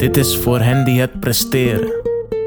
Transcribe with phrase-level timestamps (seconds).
[0.00, 1.92] Dit is voor hen die het presteren.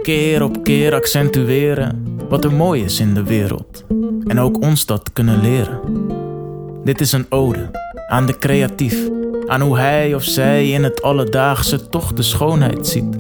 [0.02, 3.84] Keer op keer accentueren wat er mooi is in de wereld.
[4.28, 5.80] En ook ons dat kunnen leren.
[6.84, 7.72] Dit is een ode
[8.08, 9.10] aan de creatief.
[9.48, 13.16] Aan hoe hij of zij in het alledaagse toch de schoonheid ziet.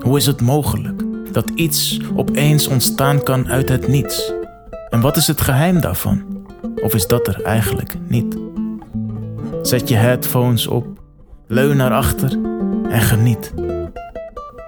[0.00, 1.02] Hoe is het mogelijk
[1.32, 4.32] dat iets opeens ontstaan kan uit het niets?
[4.90, 6.22] En wat is het geheim daarvan?
[6.82, 8.36] Of is dat er eigenlijk niet?
[9.62, 10.86] Zet je headphones op,
[11.46, 12.38] leun naar achter
[12.90, 13.52] en geniet.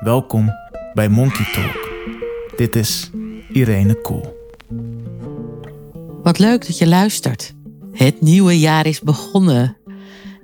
[0.01, 0.51] Welkom
[0.95, 1.89] bij Monkey Talk.
[2.57, 3.11] Dit is
[3.49, 4.37] Irene Kool.
[6.23, 7.55] Wat leuk dat je luistert.
[7.93, 9.77] Het nieuwe jaar is begonnen.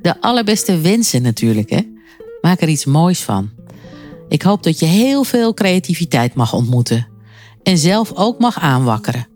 [0.00, 1.80] De allerbeste wensen natuurlijk, hè?
[2.40, 3.50] Maak er iets moois van.
[4.28, 7.08] Ik hoop dat je heel veel creativiteit mag ontmoeten.
[7.62, 9.26] En zelf ook mag aanwakkeren.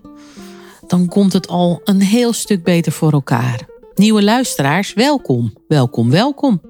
[0.87, 3.69] Dan komt het al een heel stuk beter voor elkaar.
[3.95, 6.61] Nieuwe luisteraars, welkom, welkom, welkom.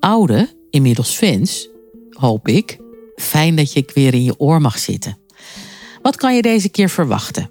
[0.00, 1.68] Oude, inmiddels fans,
[2.10, 2.78] hoop ik.
[3.16, 5.18] Fijn dat je weer in je oor mag zitten.
[6.02, 7.50] Wat kan je deze keer verwachten?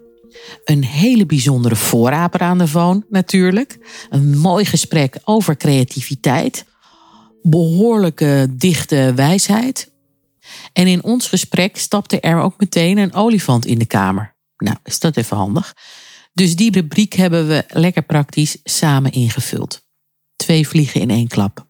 [0.63, 3.78] Een hele bijzondere voorraper aan de phone, natuurlijk.
[4.09, 6.66] Een mooi gesprek over creativiteit.
[7.41, 9.91] Behoorlijke dichte wijsheid.
[10.73, 14.35] En in ons gesprek stapte er ook meteen een olifant in de kamer.
[14.58, 15.75] Nou, is dat even handig.
[16.33, 19.85] Dus die rubriek hebben we lekker praktisch samen ingevuld.
[20.35, 21.69] Twee vliegen in één klap.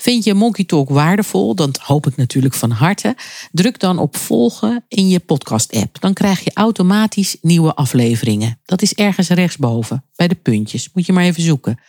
[0.00, 1.54] Vind je Monkey Talk waardevol?
[1.54, 3.16] Dat hoop ik natuurlijk van harte.
[3.52, 6.00] Druk dan op volgen in je podcast-app.
[6.00, 8.60] Dan krijg je automatisch nieuwe afleveringen.
[8.64, 10.90] Dat is ergens rechtsboven, bij de puntjes.
[10.92, 11.80] Moet je maar even zoeken.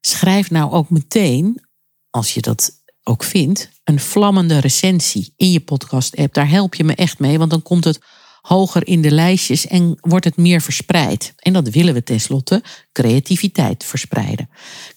[0.00, 1.64] Schrijf nou ook meteen,
[2.10, 2.70] als je dat
[3.02, 6.34] ook vindt, een vlammende recensie in je podcast-app.
[6.34, 7.98] Daar help je me echt mee, want dan komt het
[8.46, 11.34] hoger in de lijstjes en wordt het meer verspreid.
[11.36, 14.48] En dat willen we tenslotte, creativiteit verspreiden.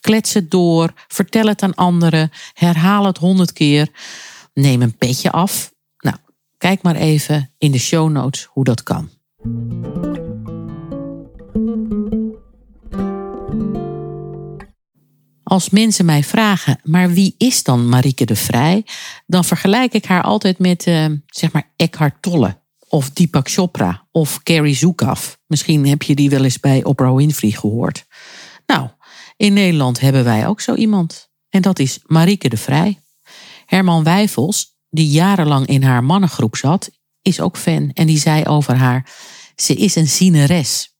[0.01, 3.89] Klets het door, vertel het aan anderen, herhaal het honderd keer,
[4.53, 5.73] neem een petje af.
[5.97, 6.15] Nou,
[6.57, 9.09] kijk maar even in de show notes hoe dat kan.
[15.43, 18.85] Als mensen mij vragen, maar wie is dan Marieke de Vrij?
[19.27, 22.58] Dan vergelijk ik haar altijd met, uh, zeg maar, Eckhart Tolle
[22.89, 25.33] of Deepak Chopra of Carrie Zukav.
[25.47, 28.05] Misschien heb je die wel eens bij Oprah Winfrey gehoord.
[28.65, 28.89] Nou,
[29.37, 31.29] in Nederland hebben wij ook zo iemand.
[31.49, 32.99] En dat is Marieke de Vrij.
[33.65, 36.89] Herman Wijfels, die jarenlang in haar mannengroep zat,
[37.21, 37.91] is ook fan.
[37.93, 39.11] En die zei over haar,
[39.55, 40.97] ze is een zieneres.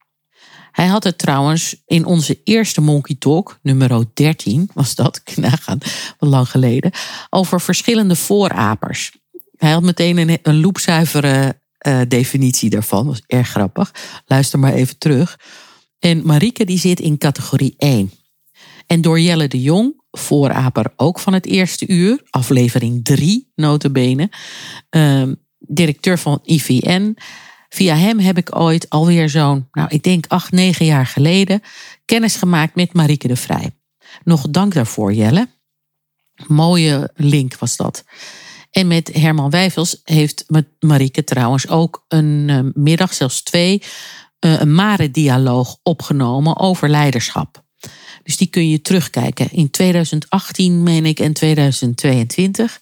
[0.72, 5.22] Hij had het trouwens in onze eerste Monkey Talk, nummer 13 was dat,
[6.20, 6.92] wat lang geleden,
[7.30, 9.12] over verschillende voorapers.
[9.56, 13.06] Hij had meteen een, een loepzuivere uh, definitie daarvan.
[13.06, 13.94] Was erg grappig.
[14.26, 15.40] Luister maar even terug.
[16.00, 18.12] En Marieke die zit in categorie 1.
[18.88, 24.32] En door Jelle de Jong, vooraper ook van het eerste uur, aflevering 3 notabene,
[24.90, 25.24] uh,
[25.60, 27.18] directeur van IVN.
[27.70, 31.62] Via hem heb ik ooit alweer zo'n, nou ik denk acht, negen jaar geleden,
[32.06, 33.72] kennis gemaakt met Marieke de Vrij.
[34.24, 35.48] Nog dank daarvoor Jelle.
[36.48, 38.04] Mooie link was dat.
[38.72, 40.46] En met Herman Wijfels heeft
[40.80, 43.84] Marieke trouwens ook een uh, middag, zelfs twee,
[44.46, 47.64] uh, een Mare-dialoog opgenomen over leiderschap.
[48.24, 52.80] Dus die kun je terugkijken in 2018, meen ik, en 2022.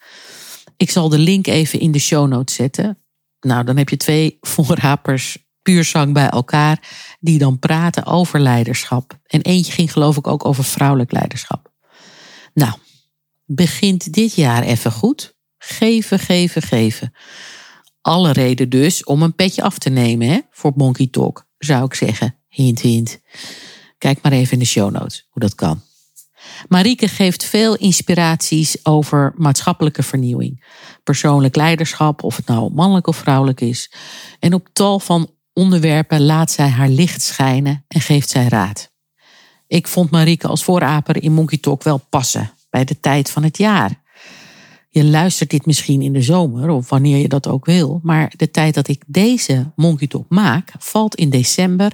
[0.77, 2.97] Ik zal de link even in de show notes zetten.
[3.39, 6.79] Nou, dan heb je twee voorrapers puurzang bij elkaar
[7.19, 9.19] die dan praten over leiderschap.
[9.25, 11.71] En eentje ging geloof ik ook over vrouwelijk leiderschap.
[12.53, 12.73] Nou,
[13.45, 15.36] begint dit jaar even goed.
[15.69, 17.13] Geven, geven, geven.
[18.01, 21.93] Alle reden dus om een petje af te nemen hè, voor Monkey Talk, zou ik
[21.93, 22.35] zeggen.
[22.47, 23.19] Hint, hint.
[23.97, 25.81] Kijk maar even in de show notes hoe dat kan.
[26.67, 30.65] Marieke geeft veel inspiraties over maatschappelijke vernieuwing.
[31.03, 33.91] Persoonlijk leiderschap, of het nou mannelijk of vrouwelijk is.
[34.39, 38.91] En op tal van onderwerpen laat zij haar licht schijnen en geeft zij raad.
[39.67, 43.57] Ik vond Marieke als vooraper in Monkey Talk wel passen bij de tijd van het
[43.57, 44.05] jaar.
[44.97, 47.99] Je luistert dit misschien in de zomer of wanneer je dat ook wil.
[48.03, 51.91] Maar de tijd dat ik deze Monkey Talk maak, valt in december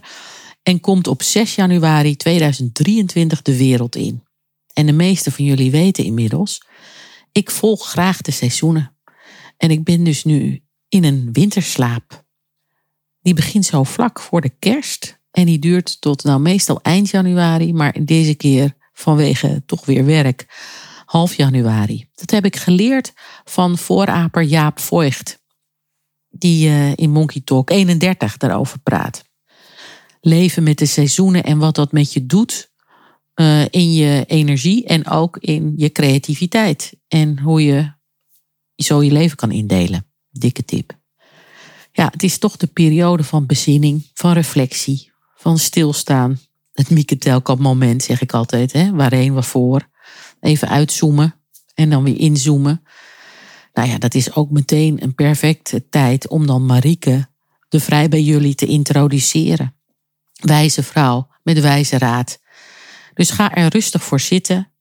[0.61, 4.23] en komt op 6 januari 2023 de wereld in.
[4.73, 6.63] En de meeste van jullie weten inmiddels,
[7.31, 8.95] ik volg graag de seizoenen.
[9.57, 12.23] En ik ben dus nu in een winterslaap.
[13.21, 17.73] Die begint zo vlak voor de kerst en die duurt tot nou meestal eind januari,
[17.73, 20.45] maar deze keer vanwege toch weer werk
[21.13, 22.07] half januari.
[22.15, 23.13] Dat heb ik geleerd
[23.43, 25.39] van vooraper Jaap Voigt,
[26.29, 29.23] die uh, in Monkey Talk 31 daarover praat.
[30.21, 32.71] Leven met de seizoenen en wat dat met je doet
[33.35, 36.93] uh, in je energie en ook in je creativiteit.
[37.07, 37.93] En hoe je
[38.75, 40.05] zo je leven kan indelen.
[40.29, 40.97] Dikke tip.
[41.91, 46.39] Ja, het is toch de periode van bezinning, van reflectie, van stilstaan.
[46.71, 48.71] Het Mieke Telkamp moment, zeg ik altijd.
[48.71, 48.91] Hè?
[48.91, 49.91] Waarheen, waarvoor.
[50.43, 51.35] Even uitzoomen
[51.73, 52.83] en dan weer inzoomen.
[53.73, 57.27] Nou ja, dat is ook meteen een perfecte tijd om dan Marieke
[57.69, 59.75] de Vrij bij jullie te introduceren.
[60.33, 62.39] Wijze vrouw met wijze raad.
[63.13, 64.71] Dus ga er rustig voor zitten.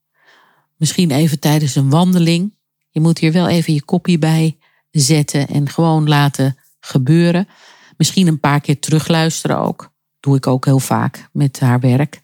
[0.77, 2.57] Misschien even tijdens een wandeling.
[2.91, 4.59] Je moet hier wel even je kopje bij
[4.91, 7.49] zetten en gewoon laten gebeuren.
[7.97, 9.93] Misschien een paar keer terugluisteren ook.
[10.21, 12.22] Doe ik ook heel vaak met haar werk.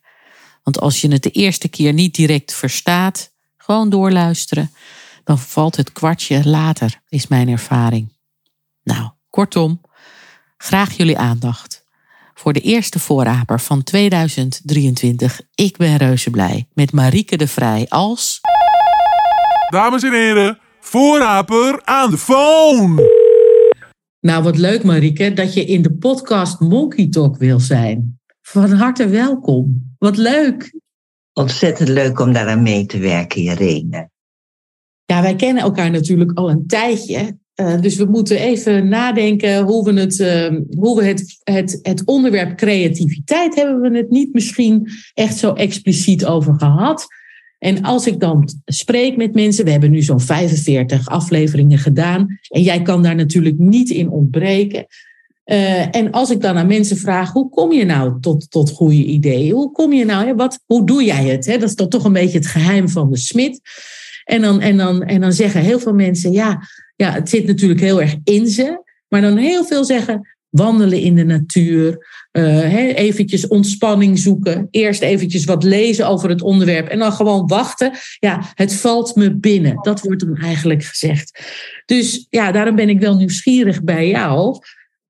[0.69, 4.71] Want als je het de eerste keer niet direct verstaat, gewoon doorluisteren,
[5.25, 8.13] dan valt het kwartje later, is mijn ervaring.
[8.83, 9.81] Nou, kortom,
[10.57, 11.85] graag jullie aandacht
[12.35, 15.41] voor de eerste voorraper van 2023.
[15.55, 18.41] Ik ben reuze blij met Marieke de Vrij als.
[19.71, 23.03] Dames en heren, voorraper aan de phone!
[24.21, 28.21] Nou, wat leuk Marieke, dat je in de podcast Monkey Talk wil zijn.
[28.41, 29.88] Van harte welkom.
[29.99, 30.75] Wat leuk.
[31.33, 34.11] Ontzettend leuk om daaraan mee te werken, Irene.
[35.05, 37.39] Ja, wij kennen elkaar natuurlijk al een tijdje.
[37.61, 42.05] Uh, dus we moeten even nadenken hoe we het, uh, hoe we het, het, het
[42.05, 47.07] onderwerp creativiteit hebben we het niet misschien echt zo expliciet over gehad.
[47.59, 52.39] En als ik dan spreek met mensen, we hebben nu zo'n 45 afleveringen gedaan.
[52.49, 54.87] En jij kan daar natuurlijk niet in ontbreken.
[55.51, 59.05] Uh, en als ik dan aan mensen vraag, hoe kom je nou tot, tot goede
[59.05, 59.55] ideeën?
[59.55, 61.47] Hoe kom je nou, wat, hoe doe jij het?
[61.47, 61.59] Hè?
[61.59, 63.61] Dat is toch, toch een beetje het geheim van de smid.
[64.25, 66.63] En dan, en, dan, en dan zeggen heel veel mensen, ja,
[66.97, 68.83] ja, het zit natuurlijk heel erg in ze.
[69.09, 75.45] Maar dan heel veel zeggen, wandelen in de natuur, uh, eventjes ontspanning zoeken, eerst eventjes
[75.45, 77.93] wat lezen over het onderwerp en dan gewoon wachten.
[78.19, 79.79] Ja, het valt me binnen.
[79.83, 81.41] Dat wordt dan eigenlijk gezegd.
[81.85, 84.59] Dus ja, daarom ben ik wel nieuwsgierig bij jou,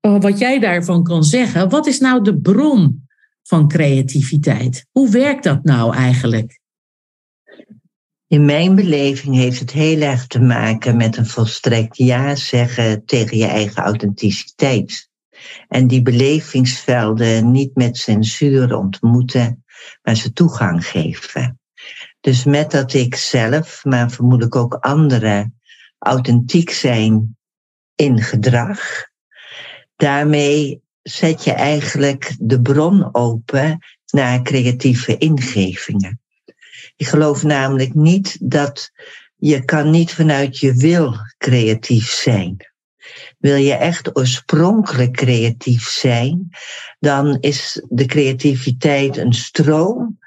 [0.01, 1.69] wat jij daarvan kan zeggen.
[1.69, 3.07] Wat is nou de bron
[3.43, 4.85] van creativiteit?
[4.91, 6.59] Hoe werkt dat nou eigenlijk?
[8.27, 13.37] In mijn beleving heeft het heel erg te maken met een volstrekt ja zeggen tegen
[13.37, 15.09] je eigen authenticiteit.
[15.67, 19.63] En die belevingsvelden niet met censuur ontmoeten,
[20.01, 21.59] maar ze toegang geven.
[22.19, 25.59] Dus met dat ik zelf, maar vermoedelijk ook anderen,
[25.97, 27.37] authentiek zijn
[27.95, 29.09] in gedrag,
[29.99, 33.79] daarmee zet je eigenlijk de bron open
[34.11, 36.21] naar creatieve ingevingen.
[36.95, 38.91] Ik geloof namelijk niet dat
[39.35, 42.57] je kan niet vanuit je wil creatief zijn.
[43.37, 46.49] Wil je echt oorspronkelijk creatief zijn,
[46.99, 50.19] dan is de creativiteit een stroom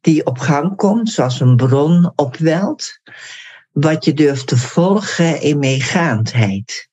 [0.00, 3.00] die op gang komt, zoals een bron opwelt,
[3.72, 6.87] wat je durft te volgen in meegaandheid.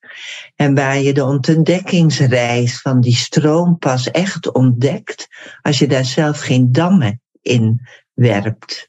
[0.55, 5.27] En waar je de ontdekkingsreis van die stroom pas echt ontdekt
[5.61, 7.81] als je daar zelf geen dammen in
[8.13, 8.87] werpt.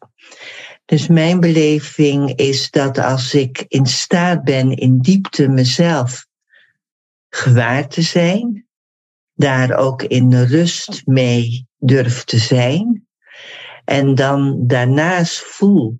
[0.85, 6.27] Dus mijn beleving is dat als ik in staat ben in diepte mezelf
[7.29, 8.67] gewaar te zijn,
[9.35, 13.07] daar ook in rust mee durf te zijn,
[13.85, 15.97] en dan daarnaast voel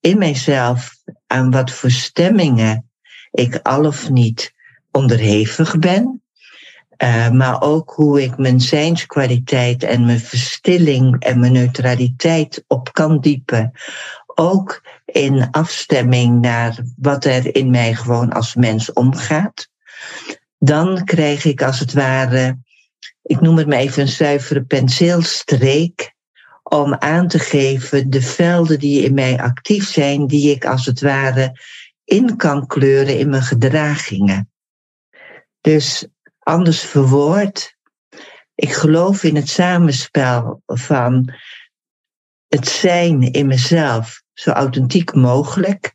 [0.00, 0.96] in mijzelf
[1.26, 2.90] aan wat voor stemmingen
[3.30, 4.52] ik al of niet
[4.90, 6.22] onderhevig ben,
[7.02, 13.20] uh, maar ook hoe ik mijn zijnskwaliteit en mijn verstilling en mijn neutraliteit op kan
[13.20, 13.72] diepen.
[14.26, 19.68] Ook in afstemming naar wat er in mij gewoon als mens omgaat.
[20.58, 22.58] Dan krijg ik als het ware,
[23.22, 26.16] ik noem het maar even een zuivere penseelstreek,
[26.62, 31.00] om aan te geven de velden die in mij actief zijn, die ik als het
[31.00, 31.60] ware
[32.04, 34.50] in kan kleuren in mijn gedragingen.
[35.68, 36.06] Dus
[36.38, 37.76] anders verwoord.
[38.54, 41.34] Ik geloof in het samenspel van
[42.46, 45.94] het zijn in mezelf zo authentiek mogelijk.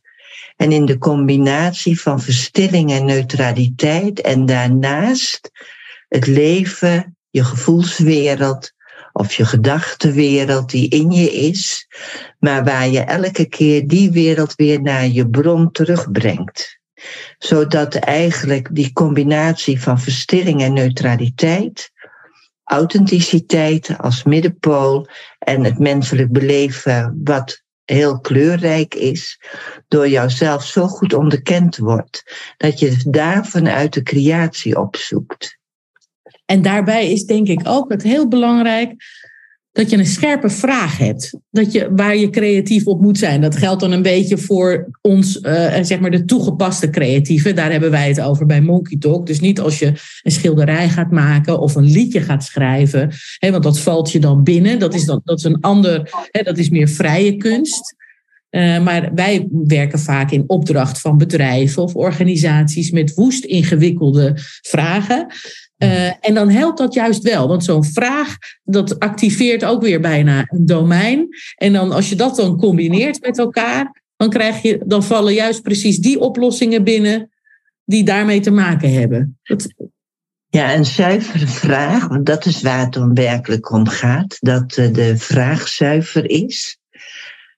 [0.56, 4.20] En in de combinatie van verstilling en neutraliteit.
[4.20, 5.50] En daarnaast
[6.08, 8.72] het leven, je gevoelswereld
[9.12, 11.86] of je gedachtenwereld die in je is.
[12.38, 16.82] Maar waar je elke keer die wereld weer naar je bron terugbrengt
[17.38, 21.90] zodat eigenlijk die combinatie van verstilling en neutraliteit,
[22.64, 25.08] authenticiteit als middenpool
[25.38, 29.40] en het menselijk beleven wat heel kleurrijk is,
[29.88, 32.22] door jouzelf zo goed onderkend wordt,
[32.56, 35.58] dat je daar vanuit de creatie opzoekt.
[36.44, 38.94] En daarbij is denk ik ook het heel belangrijk
[39.74, 41.38] dat je een scherpe vraag hebt.
[41.50, 43.40] Dat je, waar je creatief op moet zijn.
[43.40, 47.52] Dat geldt dan een beetje voor ons, uh, zeg maar de toegepaste creatieve.
[47.52, 49.26] Daar hebben wij het over bij Monkey Talk.
[49.26, 53.10] Dus niet als je een schilderij gaat maken of een liedje gaat schrijven.
[53.38, 54.78] Hè, want dat valt je dan binnen.
[54.78, 57.94] Dat is, dan, dat is een ander, hè, dat is meer vrije kunst.
[58.50, 65.26] Uh, maar wij werken vaak in opdracht van bedrijven of organisaties met woest ingewikkelde vragen.
[65.84, 70.44] Uh, en dan helpt dat juist wel, want zo'n vraag dat activeert ook weer bijna
[70.46, 71.28] een domein.
[71.54, 75.62] En dan als je dat dan combineert met elkaar, dan, krijg je, dan vallen juist
[75.62, 77.30] precies die oplossingen binnen
[77.84, 79.38] die daarmee te maken hebben.
[79.42, 79.74] Dat...
[80.48, 84.92] Ja, een zuivere vraag, want dat is waar het om werkelijk om gaat, dat eh,
[84.92, 86.78] de vraag zuiver is.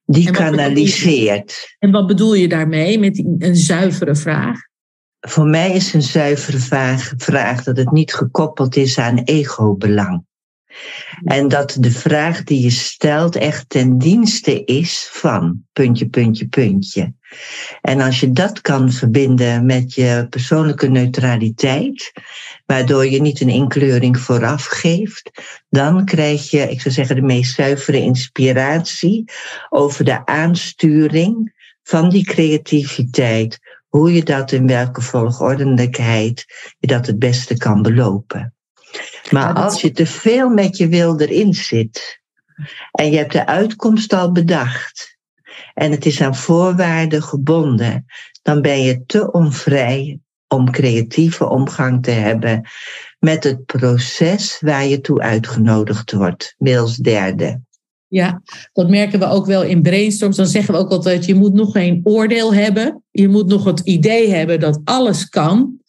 [0.05, 1.77] Die kanaliseert.
[1.79, 4.66] En wat bedoel je daarmee met een zuivere vraag?
[5.29, 10.25] Voor mij is een zuivere vraag, vraag dat het niet gekoppeld is aan ego-belang.
[11.25, 17.15] En dat de vraag die je stelt echt ten dienste is van puntje, puntje, puntje.
[17.81, 22.13] En als je dat kan verbinden met je persoonlijke neutraliteit,
[22.67, 25.31] waardoor je niet een inkleuring vooraf geeft,
[25.69, 29.25] dan krijg je, ik zou zeggen, de meest zuivere inspiratie
[29.69, 33.59] over de aansturing van die creativiteit
[33.97, 36.45] hoe je dat in welke volgordelijkheid
[36.79, 38.55] je dat het beste kan belopen.
[39.31, 42.21] Maar als je te veel met je wil erin zit
[42.93, 45.19] en je hebt de uitkomst al bedacht
[45.75, 48.05] en het is aan voorwaarden gebonden,
[48.43, 52.69] dan ben je te onvrij om creatieve omgang te hebben
[53.19, 57.61] met het proces waar je toe uitgenodigd wordt, middels derde.
[58.17, 58.43] Ja,
[58.73, 60.37] dat merken we ook wel in brainstorms.
[60.37, 63.03] Dan zeggen we ook altijd, je moet nog geen oordeel hebben.
[63.11, 65.81] Je moet nog het idee hebben dat alles kan.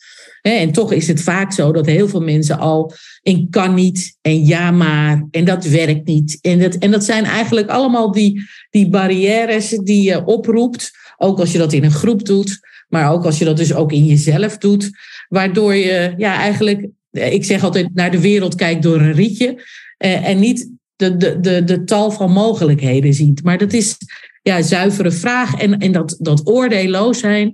[0.42, 4.46] En toch is het vaak zo dat heel veel mensen al in kan niet en
[4.46, 6.38] ja maar en dat werkt niet.
[6.42, 10.92] En dat, en dat zijn eigenlijk allemaal die, die barrières die je oproept.
[11.18, 13.92] Ook als je dat in een groep doet, maar ook als je dat dus ook
[13.92, 14.90] in jezelf doet.
[15.28, 19.64] Waardoor je ja, eigenlijk, ik zeg altijd, naar de wereld kijkt door een rietje.
[19.98, 23.44] En niet de, de, de, de tal van mogelijkheden ziet.
[23.44, 23.98] Maar dat is
[24.42, 25.56] ja, zuivere vraag.
[25.56, 27.54] En, en dat, dat oordeelloos zijn,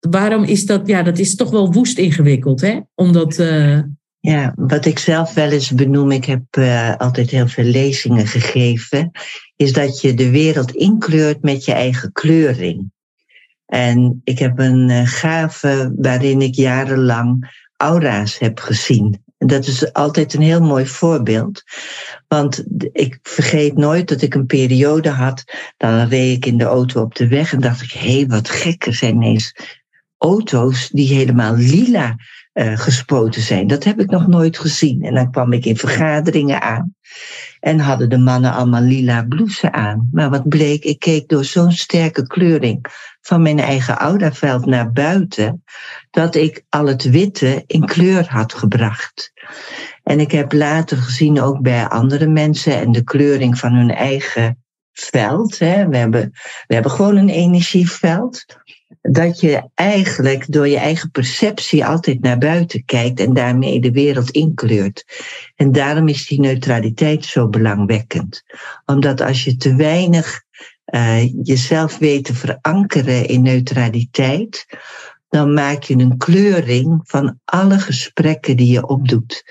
[0.00, 0.86] waarom is dat?
[0.86, 2.80] Ja, dat is toch wel woest ingewikkeld, hè?
[2.94, 3.38] Omdat.
[3.38, 3.78] Uh...
[4.20, 9.10] Ja, wat ik zelf wel eens benoem, ik heb uh, altijd heel veel lezingen gegeven,
[9.56, 12.92] is dat je de wereld inkleurt met je eigen kleuring.
[13.66, 19.22] En ik heb een uh, gave waarin ik jarenlang aura's heb gezien.
[19.38, 21.62] En dat is altijd een heel mooi voorbeeld.
[22.34, 25.44] Want ik vergeet nooit dat ik een periode had.
[25.76, 28.50] Dan reed ik in de auto op de weg en dacht ik: hé, hey, wat
[28.50, 29.54] gek, er zijn ineens
[30.18, 32.16] auto's die helemaal lila
[32.54, 33.66] uh, gespoten zijn.
[33.66, 35.02] Dat heb ik nog nooit gezien.
[35.02, 36.94] En dan kwam ik in vergaderingen aan.
[37.60, 40.08] En hadden de mannen allemaal lila blouses aan.
[40.12, 42.86] Maar wat bleek, ik keek door zo'n sterke kleuring
[43.20, 45.64] van mijn eigen audaveld naar buiten,
[46.10, 49.32] dat ik al het witte in kleur had gebracht.
[50.10, 54.62] En ik heb later gezien ook bij andere mensen en de kleuring van hun eigen
[54.92, 55.58] veld.
[55.58, 55.88] Hè.
[55.88, 56.30] We, hebben,
[56.66, 58.44] we hebben gewoon een energieveld.
[59.00, 64.30] Dat je eigenlijk door je eigen perceptie altijd naar buiten kijkt en daarmee de wereld
[64.30, 65.04] inkleurt.
[65.56, 68.42] En daarom is die neutraliteit zo belangwekkend.
[68.86, 70.42] Omdat als je te weinig
[70.94, 74.66] uh, jezelf weet te verankeren in neutraliteit,
[75.30, 79.44] dan maak je een kleuring van alle gesprekken die je opdoet.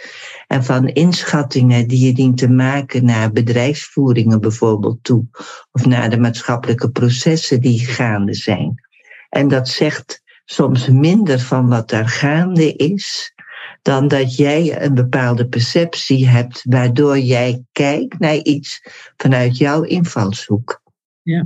[0.50, 5.26] En van inschattingen die je dient te maken naar bedrijfsvoeringen bijvoorbeeld toe.
[5.72, 8.84] Of naar de maatschappelijke processen die gaande zijn.
[9.30, 13.34] En dat zegt soms minder van wat daar gaande is,
[13.82, 18.82] dan dat jij een bepaalde perceptie hebt, waardoor jij kijkt naar iets
[19.18, 20.82] vanuit jouw invalshoek.
[21.22, 21.46] Ja.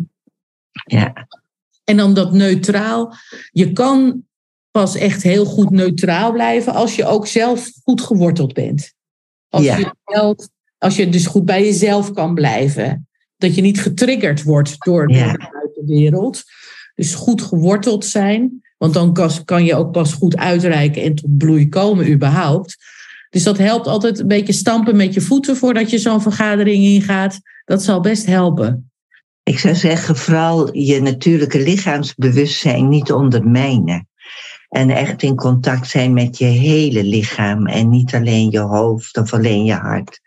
[0.86, 1.27] ja.
[1.83, 3.15] En dan dat neutraal.
[3.51, 4.24] Je kan
[4.74, 8.94] pas echt heel goed neutraal blijven als je ook zelf goed geworteld bent.
[9.50, 9.77] Als, ja.
[9.77, 10.36] je, zelf,
[10.77, 13.08] als je dus goed bij jezelf kan blijven.
[13.38, 15.32] Dat je niet getriggerd wordt door, ja.
[15.32, 16.44] de buitenwereld.
[16.96, 18.62] Dus goed geworteld zijn.
[18.77, 19.13] Want dan
[19.46, 22.77] kan je ook pas goed uitreiken en tot bloei komen überhaupt.
[23.30, 27.39] Dus dat helpt altijd een beetje stampen met je voeten voordat je zo'n vergadering ingaat.
[27.65, 28.92] Dat zal best helpen.
[29.44, 34.08] Ik zou zeggen, vooral je natuurlijke lichaamsbewustzijn niet ondermijnen.
[34.74, 39.34] En echt in contact zijn met je hele lichaam en niet alleen je hoofd of
[39.34, 40.22] alleen je hart.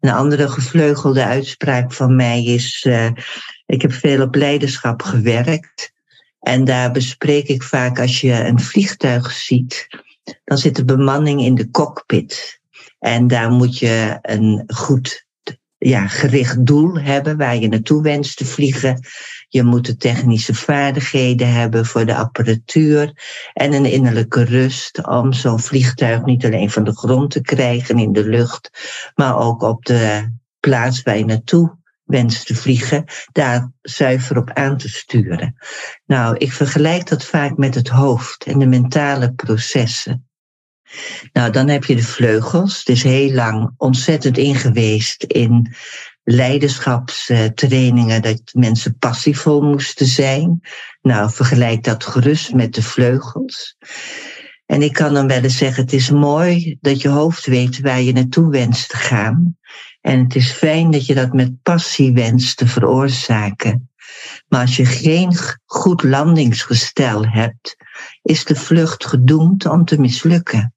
[0.00, 3.10] Een andere gevleugelde uitspraak van mij is, uh,
[3.66, 5.92] ik heb veel op leiderschap gewerkt.
[6.40, 9.88] En daar bespreek ik vaak als je een vliegtuig ziet,
[10.44, 12.60] dan zit de bemanning in de cockpit.
[12.98, 15.26] En daar moet je een goed
[15.78, 19.06] ja, gericht doel hebben waar je naartoe wenst te vliegen.
[19.52, 23.12] Je moet de technische vaardigheden hebben voor de apparatuur
[23.52, 28.12] en een innerlijke rust om zo'n vliegtuig niet alleen van de grond te krijgen in
[28.12, 28.70] de lucht,
[29.14, 34.76] maar ook op de plaats waar je naartoe wenst te vliegen, daar zuiver op aan
[34.76, 35.56] te sturen.
[36.06, 40.26] Nou, ik vergelijk dat vaak met het hoofd en de mentale processen.
[41.32, 42.78] Nou, dan heb je de vleugels.
[42.78, 45.74] Het is heel lang ontzettend ingeweest in
[46.24, 50.60] leiderschapstrainingen dat mensen passievol moesten zijn.
[51.02, 53.76] Nou, vergelijk dat gerust met de vleugels.
[54.66, 58.00] En ik kan dan wel eens zeggen, het is mooi dat je hoofd weet waar
[58.00, 59.56] je naartoe wenst te gaan.
[60.00, 63.90] En het is fijn dat je dat met passie wenst te veroorzaken.
[64.48, 67.76] Maar als je geen goed landingsgestel hebt,
[68.22, 70.74] is de vlucht gedoemd om te mislukken.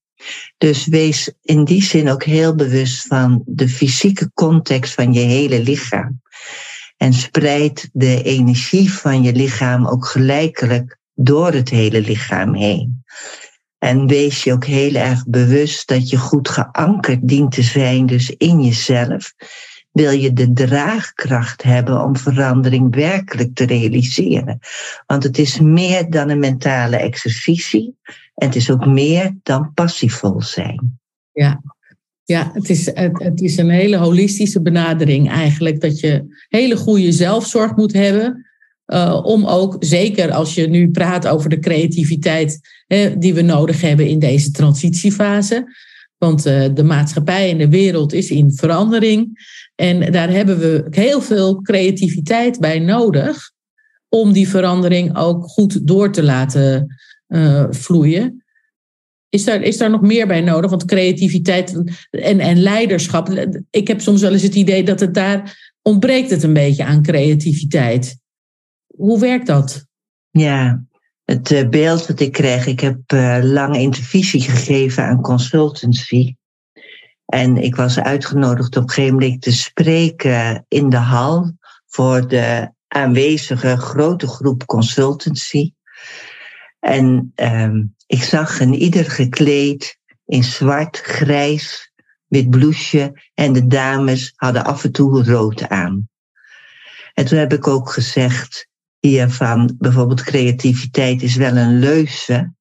[0.57, 5.63] Dus wees in die zin ook heel bewust van de fysieke context van je hele
[5.63, 6.21] lichaam.
[6.97, 13.03] En spreid de energie van je lichaam ook gelijkelijk door het hele lichaam heen.
[13.77, 18.29] En wees je ook heel erg bewust dat je goed geankerd dient te zijn, dus
[18.29, 19.33] in jezelf.
[19.91, 24.59] Wil je de draagkracht hebben om verandering werkelijk te realiseren?
[25.05, 27.95] Want het is meer dan een mentale exercitie.
[28.35, 30.99] En het is ook meer dan passievol zijn.
[31.31, 31.61] Ja,
[32.23, 35.81] ja het, is, het, is een hele holistische benadering eigenlijk.
[35.81, 38.45] Dat je hele goede zelfzorg moet hebben.
[38.87, 43.81] Uh, om ook, zeker als je nu praat over de creativiteit hè, die we nodig
[43.81, 45.65] hebben in deze transitiefase.
[46.17, 49.47] Want uh, de maatschappij en de wereld is in verandering.
[49.75, 53.51] En daar hebben we heel veel creativiteit bij nodig.
[54.09, 56.95] Om die verandering ook goed door te laten
[57.27, 58.43] uh, vloeien.
[59.29, 60.69] Is daar, is daar nog meer bij nodig?
[60.69, 63.29] Want creativiteit en, en leiderschap.
[63.69, 67.01] Ik heb soms wel eens het idee dat het daar ontbreekt het een beetje aan
[67.01, 68.17] creativiteit.
[68.87, 69.85] Hoe werkt dat?
[70.29, 70.83] Ja,
[71.25, 72.65] het uh, beeld wat ik krijg.
[72.65, 76.35] Ik heb uh, lang intervisie gegeven aan consultancy.
[77.25, 82.71] En ik was uitgenodigd op een gegeven moment te spreken in de hal voor de
[82.87, 85.71] aanwezige grote groep consultancy.
[86.85, 91.91] En um, ik zag een ieder gekleed in zwart, grijs,
[92.27, 96.09] wit blouseje en de dames hadden af en toe rood aan.
[97.13, 98.67] En toen heb ik ook gezegd
[98.99, 102.53] hiervan, bijvoorbeeld creativiteit is wel een leuze,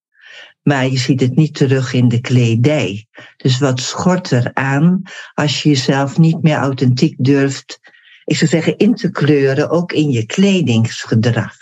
[0.63, 3.07] maar je ziet het niet terug in de kledij.
[3.37, 5.03] Dus wat schort er aan
[5.35, 7.81] als je jezelf niet meer authentiek durft,
[8.25, 11.57] ik zou zeggen, in te kleuren, ook in je kledingsgedrag.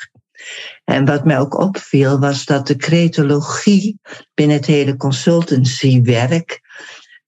[0.85, 3.99] En wat mij ook opviel was dat de cretologie
[4.35, 6.61] binnen het hele consultancywerk,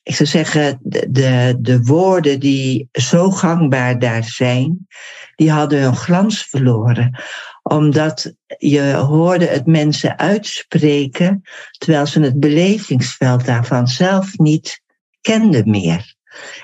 [0.02, 4.86] ik zou zeggen, de, de, de woorden die zo gangbaar daar zijn,
[5.34, 7.22] die hadden hun glans verloren
[7.64, 11.42] omdat je hoorde het mensen uitspreken,
[11.78, 14.80] terwijl ze het belevingsveld daarvan zelf niet
[15.20, 16.13] kenden meer.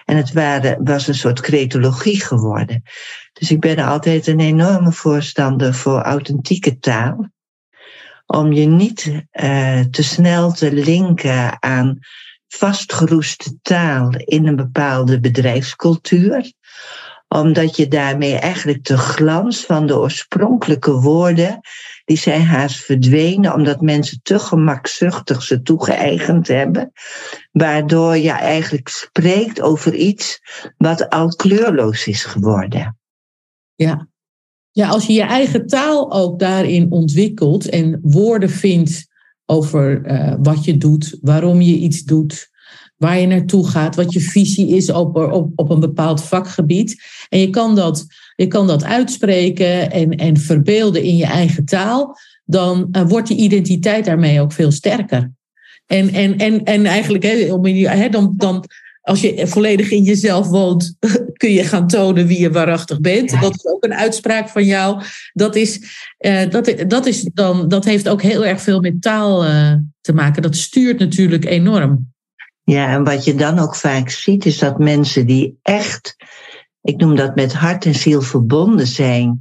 [0.05, 2.83] En het waren, was een soort cretologie geworden.
[3.33, 7.29] Dus ik ben altijd een enorme voorstander voor authentieke taal.
[8.27, 11.99] Om je niet uh, te snel te linken aan
[12.49, 16.53] vastgeroeste taal in een bepaalde bedrijfscultuur
[17.35, 21.61] omdat je daarmee eigenlijk de glans van de oorspronkelijke woorden,
[22.05, 26.93] die zijn haast verdwenen, omdat mensen te gemakzuchtig ze toegeëigend hebben,
[27.53, 30.41] waardoor je eigenlijk spreekt over iets
[30.77, 32.99] wat al kleurloos is geworden.
[33.75, 34.09] Ja.
[34.73, 39.07] Ja, als je je eigen taal ook daarin ontwikkelt en woorden vindt
[39.47, 42.51] over uh, wat je doet, waarom je iets doet,
[42.97, 47.03] waar je naartoe gaat, wat je visie is op, op, op een bepaald vakgebied.
[47.29, 48.07] En je kan dat,
[48.41, 53.37] je kan dat uitspreken en, en verbeelden in je eigen taal, dan uh, wordt die
[53.37, 55.31] identiteit daarmee ook veel sterker.
[55.87, 58.65] En, en, en, en eigenlijk, hè, dan, dan,
[59.01, 60.97] als je volledig in jezelf woont,
[61.43, 63.41] kun je gaan tonen wie je waarachtig bent.
[63.41, 65.03] Dat is ook een uitspraak van jou.
[65.33, 65.81] Dat, is,
[66.19, 70.13] uh, dat, dat, is dan, dat heeft ook heel erg veel met taal uh, te
[70.13, 70.43] maken.
[70.43, 72.13] Dat stuurt natuurlijk enorm.
[72.65, 76.17] Ja, en wat je dan ook vaak ziet, is dat mensen die echt,
[76.83, 79.41] ik noem dat met hart en ziel verbonden zijn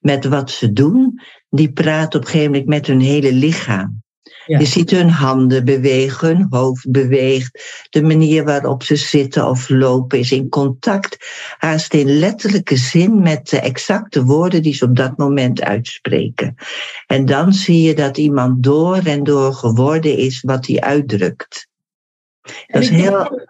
[0.00, 4.02] met wat ze doen, die praten op een gegeven moment met hun hele lichaam.
[4.46, 4.58] Ja.
[4.58, 7.86] Je ziet hun handen bewegen, hun hoofd beweegt.
[7.90, 11.16] De manier waarop ze zitten of lopen is in contact,
[11.58, 16.54] haast in letterlijke zin met de exacte woorden die ze op dat moment uitspreken.
[17.06, 21.68] En dan zie je dat iemand door en door geworden is wat hij uitdrukt.
[22.66, 23.48] Dat is heel...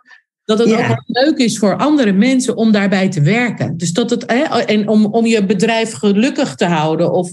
[0.50, 0.90] Dat het Ja.
[0.90, 3.76] ook leuk is voor andere mensen om daarbij te werken.
[3.76, 7.12] Dus dat het, hè, en om, om je bedrijf gelukkig te houden.
[7.12, 7.32] Of,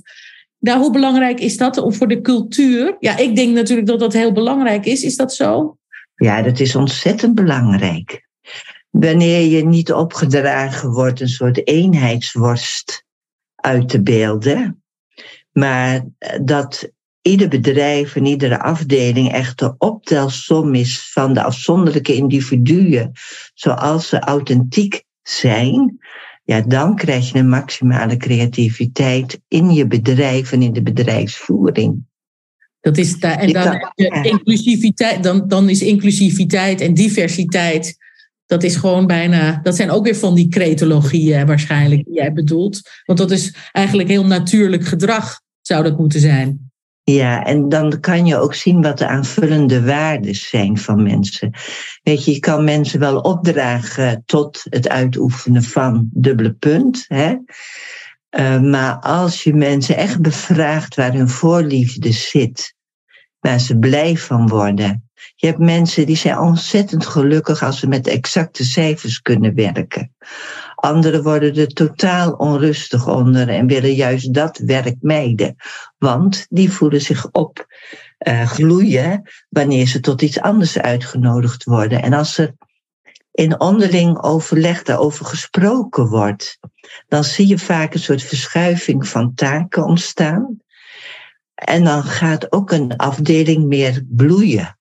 [0.59, 2.95] nou, hoe belangrijk is dat om voor de cultuur?
[2.99, 5.03] Ja, ik denk natuurlijk dat dat heel belangrijk is.
[5.03, 5.77] Is dat zo?
[6.15, 8.27] Ja, dat is ontzettend belangrijk.
[8.89, 13.03] Wanneer je niet opgedragen wordt een soort eenheidsworst
[13.55, 14.83] uit te beelden,
[15.51, 16.05] maar
[16.41, 16.91] dat
[17.27, 23.11] ieder bedrijf en iedere afdeling echt de optelsom is van de afzonderlijke individuen,
[23.53, 25.97] zoals ze authentiek zijn,
[26.43, 32.05] ja, dan krijg je een maximale creativiteit in je bedrijf en in de bedrijfsvoering.
[32.81, 37.97] Dat is daar, en dan, kan- heb je inclusiviteit, dan, dan is inclusiviteit en diversiteit.
[38.45, 39.59] Dat is gewoon bijna.
[39.63, 42.81] Dat zijn ook weer van die cretologieën waarschijnlijk die jij bedoelt.
[43.05, 46.66] Want dat is eigenlijk heel natuurlijk gedrag, zou dat moeten zijn.
[47.11, 51.53] Ja, en dan kan je ook zien wat de aanvullende waarden zijn van mensen.
[52.03, 57.05] Weet je, je kan mensen wel opdragen tot het uitoefenen van dubbele punt.
[57.07, 57.35] Hè?
[58.29, 62.75] Eh, maar als je mensen echt bevraagt waar hun voorliefde zit,
[63.39, 65.09] waar ze blij van worden.
[65.35, 70.15] Je hebt mensen die zijn ontzettend gelukkig als ze met exacte cijfers kunnen werken.
[70.77, 75.55] Anderen worden er totaal onrustig onder en willen juist dat werk mijden.
[75.97, 77.65] Want die voelen zich op
[78.17, 82.01] eh, gloeien wanneer ze tot iets anders uitgenodigd worden.
[82.01, 82.53] En als er
[83.31, 86.59] in onderling overleg daarover gesproken wordt,
[87.07, 90.61] dan zie je vaak een soort verschuiving van taken ontstaan.
[91.53, 94.77] En dan gaat ook een afdeling meer bloeien.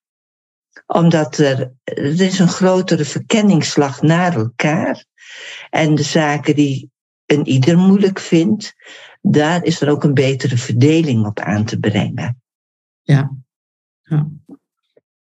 [0.87, 5.05] Omdat er, er is een grotere verkenningsslag naar elkaar.
[5.71, 6.91] En de zaken die
[7.27, 8.75] een ieder moeilijk vindt,
[9.21, 12.41] daar is er ook een betere verdeling op aan te brengen.
[13.03, 13.37] Ja.
[14.03, 14.29] ja.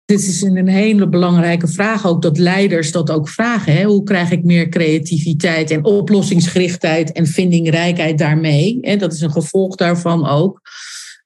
[0.04, 3.72] Dit is een hele belangrijke vraag ook, dat leiders dat ook vragen.
[3.72, 3.84] Hè?
[3.84, 8.78] Hoe krijg ik meer creativiteit en oplossingsgerichtheid en vindingrijkheid daarmee?
[8.80, 8.96] Hè?
[8.96, 10.60] Dat is een gevolg daarvan ook.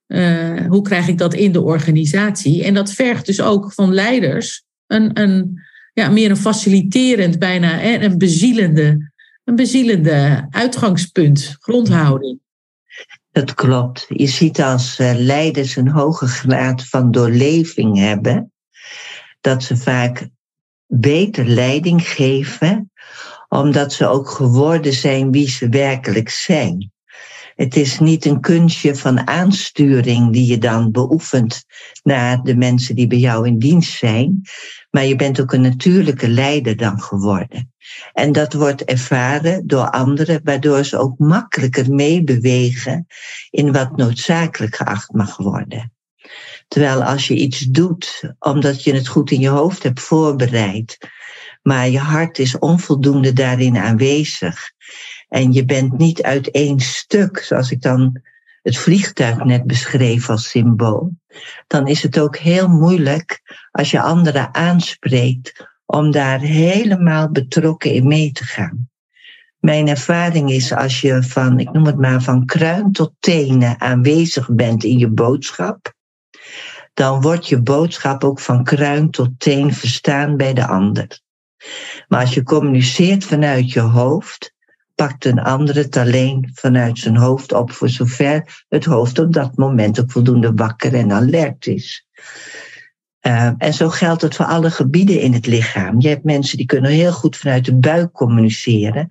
[0.06, 2.64] Uh, hoe krijg ik dat in de organisatie?
[2.64, 5.60] En dat vergt dus ook van leiders een, een,
[5.92, 9.12] ja, meer een faciliterend, bijna hè, een, bezielende,
[9.44, 12.40] een bezielende uitgangspunt, grondhouding.
[13.32, 14.06] Dat klopt.
[14.08, 18.52] Je ziet als uh, leiders een hoge graad van doorleving hebben,
[19.40, 20.28] dat ze vaak
[20.86, 22.92] beter leiding geven,
[23.48, 26.92] omdat ze ook geworden zijn wie ze werkelijk zijn.
[27.60, 31.64] Het is niet een kunstje van aansturing die je dan beoefent
[32.02, 34.42] naar de mensen die bij jou in dienst zijn,
[34.90, 37.72] maar je bent ook een natuurlijke leider dan geworden.
[38.12, 43.06] En dat wordt ervaren door anderen, waardoor ze ook makkelijker meebewegen
[43.50, 45.92] in wat noodzakelijk geacht mag worden.
[46.68, 50.98] Terwijl als je iets doet omdat je het goed in je hoofd hebt voorbereid,
[51.62, 54.72] maar je hart is onvoldoende daarin aanwezig
[55.30, 58.20] en je bent niet uit één stuk, zoals ik dan
[58.62, 61.12] het vliegtuig net beschreef als symbool,
[61.66, 63.40] dan is het ook heel moeilijk
[63.70, 68.88] als je anderen aanspreekt om daar helemaal betrokken in mee te gaan.
[69.58, 74.48] Mijn ervaring is als je van, ik noem het maar, van kruin tot tenen aanwezig
[74.50, 75.94] bent in je boodschap,
[76.94, 81.20] dan wordt je boodschap ook van kruin tot teen verstaan bij de ander.
[82.08, 84.54] Maar als je communiceert vanuit je hoofd,
[85.00, 89.56] pakt een ander het alleen vanuit zijn hoofd op, voor zover het hoofd op dat
[89.56, 92.06] moment ook voldoende wakker en alert is.
[93.26, 96.00] Uh, en zo geldt het voor alle gebieden in het lichaam.
[96.00, 99.08] Je hebt mensen die kunnen heel goed vanuit de buik communiceren,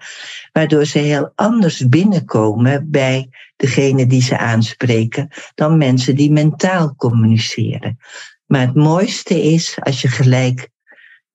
[0.51, 7.97] waardoor ze heel anders binnenkomen bij degene die ze aanspreken dan mensen die mentaal communiceren.
[8.45, 10.69] Maar het mooiste is als je gelijk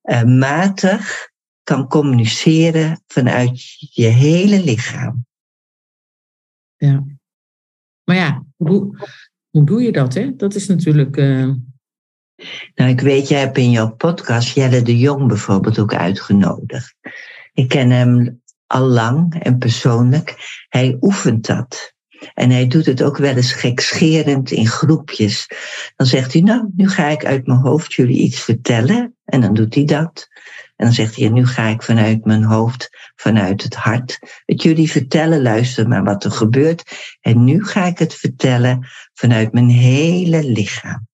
[0.05, 1.33] uh, matig
[1.65, 5.27] kan communiceren vanuit je hele lichaam.
[6.77, 7.05] Ja.
[8.05, 9.09] Maar ja, hoe,
[9.51, 10.15] hoe doe je dat?
[10.15, 10.37] Hè?
[10.37, 11.17] Dat is natuurlijk.
[11.17, 11.53] Uh...
[12.75, 16.95] Nou, ik weet, jij hebt in jouw podcast Jelle de Jong bijvoorbeeld ook uitgenodigd.
[17.53, 20.37] Ik ken hem al lang en persoonlijk.
[20.69, 21.95] Hij oefent dat.
[22.35, 25.47] En hij doet het ook wel eens gekscherend in groepjes.
[25.97, 29.17] Dan zegt hij, nou, nu ga ik uit mijn hoofd jullie iets vertellen.
[29.25, 30.29] En dan doet hij dat.
[30.77, 34.91] En dan zegt hij, nu ga ik vanuit mijn hoofd, vanuit het hart, het jullie
[34.91, 36.83] vertellen, luister maar wat er gebeurt.
[37.21, 41.07] En nu ga ik het vertellen vanuit mijn hele lichaam.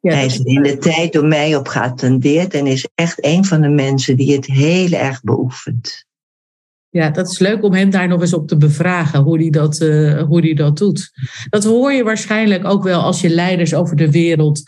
[0.00, 3.60] Ja, hij is in de tijd door mij op geattendeerd en is echt een van
[3.60, 6.06] de mensen die het heel erg beoefent.
[6.90, 9.80] Ja, dat is leuk om hem daar nog eens op te bevragen, hoe hij dat,
[9.80, 11.10] uh, hoe hij dat doet.
[11.50, 14.62] Dat hoor je waarschijnlijk ook wel als je leiders over de wereld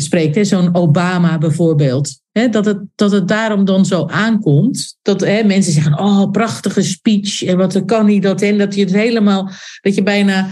[0.00, 4.98] spreekt, zo'n Obama bijvoorbeeld, hè, dat, het, dat het daarom dan zo aankomt.
[5.02, 8.42] Dat hè, mensen zeggen, oh, prachtige speech, en wat kan hij dat?
[8.42, 10.48] En dat je het helemaal, dat je bijna,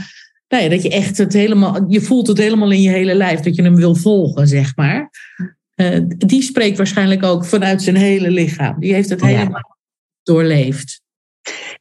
[0.49, 3.41] nou ja, dat je echt het helemaal, je voelt het helemaal in je hele lijf,
[3.41, 5.11] dat je hem wil volgen, zeg maar.
[5.77, 8.81] Uh, die spreekt waarschijnlijk ook vanuit zijn hele lichaam.
[8.81, 9.77] Die heeft het helemaal
[10.23, 11.01] doorleefd.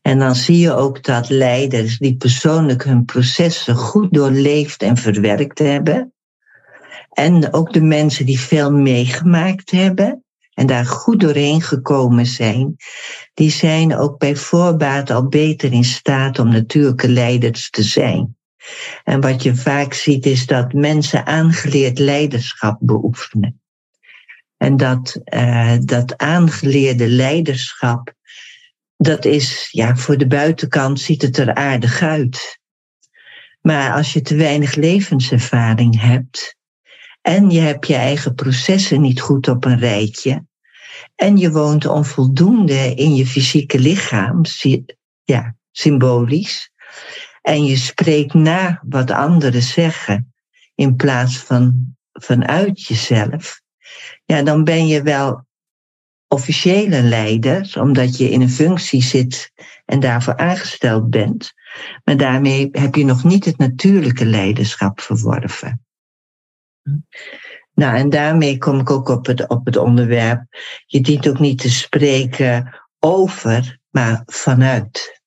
[0.01, 5.59] En dan zie je ook dat leiders die persoonlijk hun processen goed doorleefd en verwerkt
[5.59, 6.13] hebben.
[7.17, 12.75] En ook de mensen die veel meegemaakt hebben en daar goed doorheen gekomen zijn,
[13.33, 18.37] die zijn ook bij voorbaat al beter in staat om natuurlijke leiders te zijn.
[19.03, 23.61] En wat je vaak ziet is dat mensen aangeleerd leiderschap beoefenen.
[24.57, 28.13] En dat, uh, dat aangeleerde leiderschap
[28.97, 32.59] dat is, ja, voor de buitenkant ziet het er aardig uit.
[33.61, 36.56] Maar als je te weinig levenservaring hebt
[37.27, 40.45] en je hebt je eigen processen niet goed op een rijtje
[41.15, 44.41] en je woont onvoldoende in je fysieke lichaam,
[45.23, 46.71] ja, symbolisch,
[47.41, 50.33] en je spreekt na wat anderen zeggen
[50.75, 53.61] in plaats van vanuit jezelf,
[54.25, 55.45] ja, dan ben je wel
[56.27, 59.51] officiële leider, omdat je in een functie zit
[59.85, 61.53] en daarvoor aangesteld bent.
[62.03, 65.86] Maar daarmee heb je nog niet het natuurlijke leiderschap verworven.
[67.73, 70.43] Nou, en daarmee kom ik ook op het, op het onderwerp.
[70.85, 75.21] Je dient ook niet te spreken over, maar vanuit.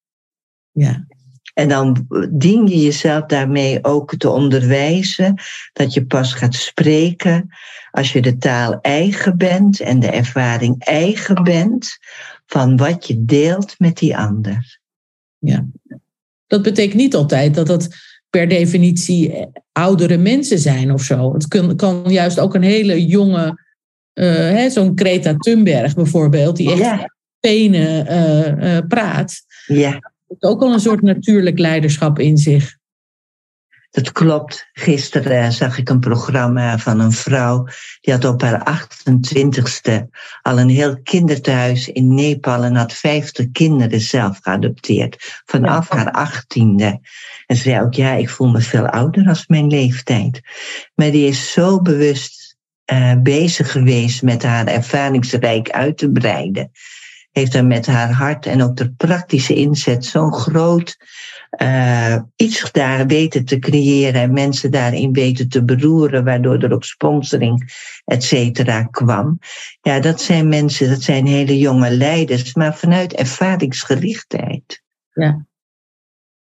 [0.71, 1.07] Ja.
[1.55, 5.35] En dan dien je jezelf daarmee ook te onderwijzen
[5.73, 7.49] dat je pas gaat spreken
[7.91, 11.99] als je de taal eigen bent en de ervaring eigen bent
[12.47, 14.81] van wat je deelt met die ander.
[15.39, 15.67] Ja,
[16.47, 21.33] dat betekent niet altijd dat het per definitie oudere mensen zijn of zo.
[21.33, 23.65] Het kan, kan juist ook een hele jonge,
[24.15, 27.15] uh, zo'n Greta Thunberg bijvoorbeeld, die echt ja.
[27.41, 29.41] penen uh, uh, praat.
[29.67, 30.01] Ja
[30.39, 32.79] ook al een soort natuurlijk leiderschap in zich.
[33.91, 34.69] Dat klopt.
[34.73, 37.67] Gisteren zag ik een programma van een vrouw.
[38.01, 40.09] Die had op haar 28ste
[40.43, 45.43] al een heel kinderthuis in Nepal en had 50 kinderen zelf geadopteerd.
[45.45, 46.85] Vanaf haar 18e.
[47.47, 50.41] En ze zei ook, ja, ik voel me veel ouder als mijn leeftijd.
[50.95, 52.57] Maar die is zo bewust
[52.93, 56.71] uh, bezig geweest met haar ervaringsrijk uit te breiden
[57.31, 60.97] heeft er met haar hart en ook de praktische inzet zo'n groot
[61.63, 66.85] uh, iets daar weten te creëren en mensen daarin weten te beroeren, waardoor er ook
[66.85, 67.73] sponsoring,
[68.05, 69.39] et cetera, kwam.
[69.81, 74.83] Ja, dat zijn mensen, dat zijn hele jonge leiders, maar vanuit ervaringsgerichtheid.
[75.13, 75.49] Ja.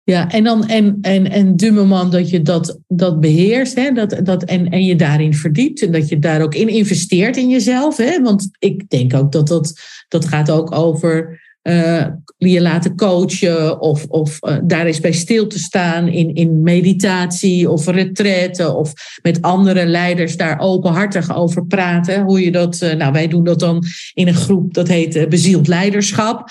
[0.03, 4.19] Ja, en, dan, en, en, en de moment dat je dat, dat beheerst hè, dat,
[4.23, 7.97] dat, en, en je daarin verdiept en dat je daar ook in investeert in jezelf.
[7.97, 12.05] Hè, want ik denk ook dat dat, dat gaat ook over uh,
[12.37, 17.69] je laten coachen of, of uh, daar eens bij stil te staan in, in meditatie
[17.69, 22.21] of retraite of met andere leiders daar openhartig over praten.
[22.21, 25.67] Hoe je dat, uh, nou wij doen dat dan in een groep dat heet Bezield
[25.67, 26.49] Leiderschap,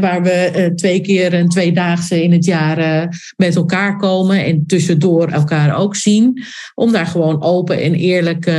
[0.00, 5.78] waar we twee keer een tweedaagse in het jaar met elkaar komen en tussendoor elkaar
[5.78, 6.42] ook zien.
[6.74, 8.50] Om daar gewoon open en eerlijk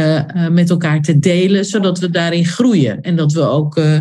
[0.52, 4.00] met elkaar te delen, zodat we daarin groeien en dat we ook eh,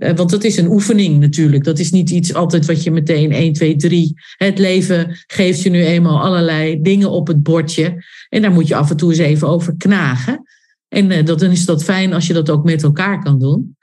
[0.00, 1.64] want dat is een oefening natuurlijk.
[1.64, 4.14] Dat is niet iets altijd wat je meteen 1, 2, 3.
[4.36, 8.04] Het leven geeft je nu eenmaal allerlei dingen op het bordje.
[8.28, 10.42] En daar moet je af en toe eens even over knagen.
[10.88, 13.76] En uh, dan is dat fijn als je dat ook met elkaar kan doen.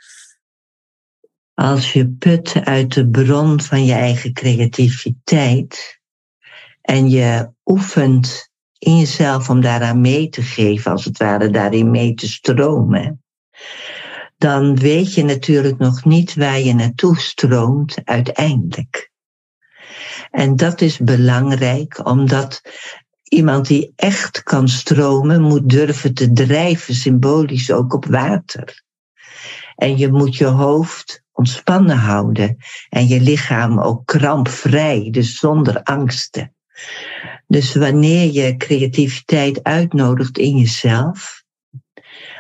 [1.54, 6.00] Als je put uit de bron van je eigen creativiteit
[6.82, 8.50] en je oefent
[8.80, 13.24] in jezelf om daaraan mee te geven, als het ware daarin mee te stromen,
[14.38, 19.12] dan weet je natuurlijk nog niet waar je naartoe stroomt uiteindelijk.
[20.32, 22.62] En dat is belangrijk, omdat
[23.24, 28.84] iemand die echt kan stromen, moet durven te drijven, symbolisch ook op water.
[29.76, 32.58] En je moet je hoofd ontspannen houden
[32.90, 36.56] en je lichaam ook krampvrij, dus zonder angsten.
[37.48, 41.44] Dus wanneer je creativiteit uitnodigt in jezelf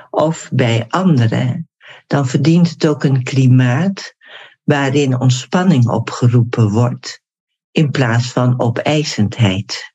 [0.10, 1.67] of bij anderen,
[2.08, 4.16] dan verdient het ook een klimaat
[4.64, 7.22] waarin ontspanning opgeroepen wordt,
[7.72, 9.94] in plaats van opeisendheid.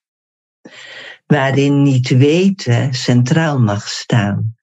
[1.26, 4.56] Waarin niet weten centraal mag staan,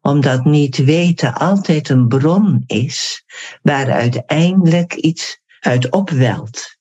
[0.00, 3.24] omdat niet weten altijd een bron is
[3.62, 6.76] waar uiteindelijk iets uit opwelt.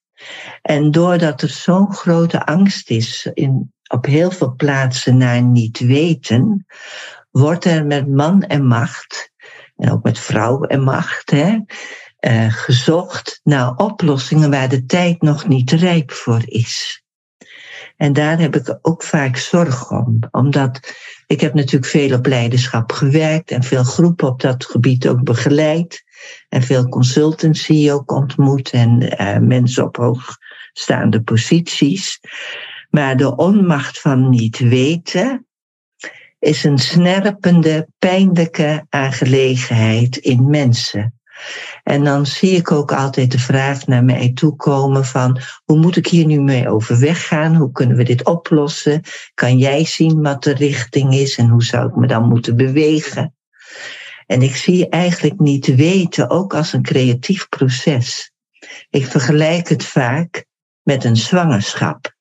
[0.61, 6.65] En doordat er zo'n grote angst is in, op heel veel plaatsen naar niet weten,
[7.31, 9.32] wordt er met man en macht,
[9.83, 11.59] en ook met vrouw en macht, hè,
[12.19, 17.03] uh, gezocht naar oplossingen waar de tijd nog niet rijp voor is.
[17.97, 20.95] En daar heb ik ook vaak zorg om, omdat
[21.27, 26.03] ik heb natuurlijk veel op leiderschap gewerkt en veel groepen op dat gebied ook begeleid.
[26.49, 32.19] En veel consultancy ook ontmoet en uh, mensen op hoogstaande posities.
[32.89, 35.45] Maar de onmacht van niet weten
[36.43, 41.19] is een snerpende, pijnlijke aangelegenheid in mensen.
[41.83, 45.95] En dan zie ik ook altijd de vraag naar mij toe komen van hoe moet
[45.95, 47.55] ik hier nu mee overweg gaan?
[47.55, 49.01] Hoe kunnen we dit oplossen?
[49.33, 53.35] Kan jij zien wat de richting is en hoe zou ik me dan moeten bewegen?
[54.25, 58.31] En ik zie eigenlijk niet weten ook als een creatief proces.
[58.89, 60.45] Ik vergelijk het vaak
[60.81, 62.12] met een zwangerschap.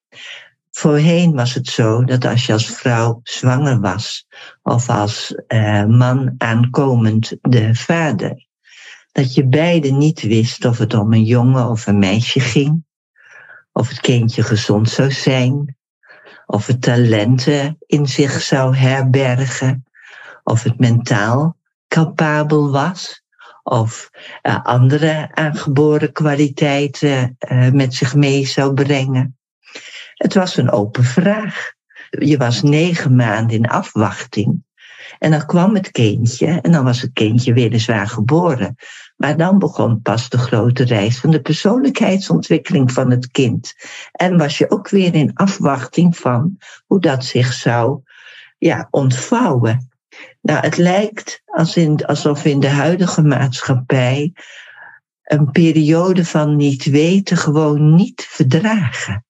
[0.74, 4.26] Voorheen was het zo dat als je als vrouw zwanger was,
[4.62, 8.46] of als uh, man aankomend de vader,
[9.12, 12.84] dat je beide niet wist of het om een jongen of een meisje ging,
[13.72, 15.76] of het kindje gezond zou zijn,
[16.46, 19.84] of het talenten in zich zou herbergen,
[20.42, 21.56] of het mentaal
[21.88, 23.22] capabel was,
[23.62, 24.10] of
[24.42, 29.36] uh, andere aangeboren kwaliteiten uh, met zich mee zou brengen.
[30.22, 31.72] Het was een open vraag.
[32.10, 34.64] Je was negen maanden in afwachting.
[35.18, 38.74] En dan kwam het kindje en dan was het kindje weliswaar geboren.
[39.16, 43.74] Maar dan begon pas de grote reis van de persoonlijkheidsontwikkeling van het kind.
[44.12, 46.56] En was je ook weer in afwachting van
[46.86, 48.00] hoe dat zich zou
[48.58, 49.90] ja, ontvouwen.
[50.40, 54.32] Nou, het lijkt als in, alsof in de huidige maatschappij
[55.22, 59.24] een periode van niet weten gewoon niet verdragen.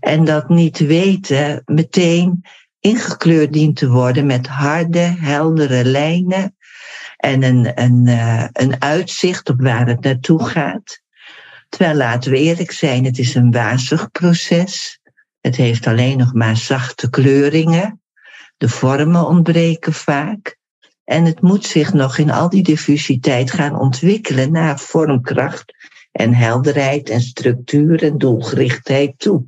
[0.00, 2.44] En dat niet weten meteen
[2.80, 6.56] ingekleurd dient te worden met harde, heldere lijnen
[7.16, 11.00] en een, een, uh, een uitzicht op waar het naartoe gaat.
[11.68, 15.00] Terwijl, laten we eerlijk zijn, het is een wazig proces.
[15.40, 18.02] Het heeft alleen nog maar zachte kleuringen.
[18.56, 20.56] De vormen ontbreken vaak.
[21.04, 25.74] En het moet zich nog in al die diffusiteit gaan ontwikkelen naar vormkracht
[26.12, 29.44] en helderheid en structuur en doelgerichtheid toe.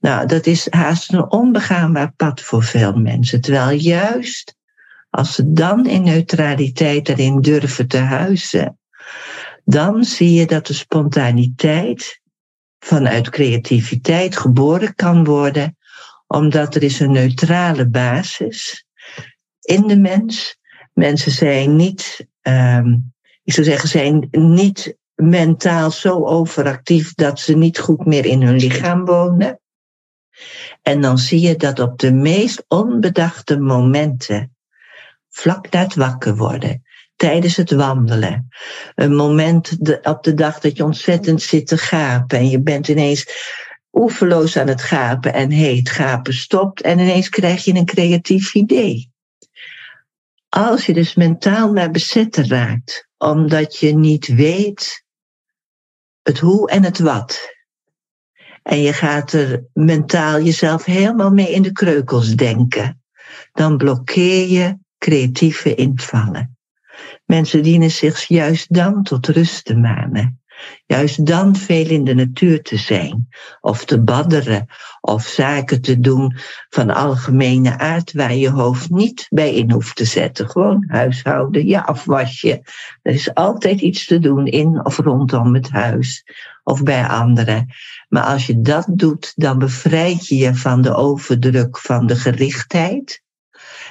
[0.00, 3.40] Nou, dat is haast een onbegaanbaar pad voor veel mensen.
[3.40, 4.56] Terwijl juist
[5.10, 8.78] als ze dan in neutraliteit erin durven te huizen,
[9.64, 12.20] dan zie je dat de spontaniteit
[12.78, 15.76] vanuit creativiteit geboren kan worden,
[16.26, 18.86] omdat er is een neutrale basis
[19.60, 20.56] in de mens.
[20.92, 23.12] Mensen zijn niet, um,
[23.44, 28.56] ik zou zeggen, zijn niet mentaal zo overactief dat ze niet goed meer in hun
[28.56, 29.60] lichaam wonen.
[30.82, 34.56] En dan zie je dat op de meest onbedachte momenten,
[35.28, 36.82] vlak na het wakker worden,
[37.16, 38.48] tijdens het wandelen,
[38.94, 43.26] een moment op de dag dat je ontzettend zit te gapen en je bent ineens
[43.92, 49.12] oeverloos aan het gapen en heet gapen stopt en ineens krijg je een creatief idee.
[50.48, 55.06] Als je dus mentaal naar bezetten raakt, omdat je niet weet
[56.28, 57.56] het hoe en het wat.
[58.62, 63.02] En je gaat er mentaal jezelf helemaal mee in de kreukels denken.
[63.52, 66.58] Dan blokkeer je creatieve invallen.
[67.24, 70.40] Mensen dienen zich juist dan tot rust te manen.
[70.86, 73.28] Juist dan veel in de natuur te zijn,
[73.60, 74.66] of te badderen,
[75.00, 76.36] of zaken te doen
[76.68, 80.50] van algemene aard waar je hoofd niet bij in hoeft te zetten.
[80.50, 82.62] Gewoon huishouden, je afwasje.
[83.02, 86.24] Er is altijd iets te doen in of rondom het huis
[86.64, 87.66] of bij anderen.
[88.08, 93.22] Maar als je dat doet, dan bevrijd je je van de overdruk van de gerichtheid.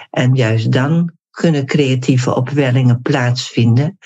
[0.09, 3.97] En juist dan kunnen creatieve opwellingen plaatsvinden,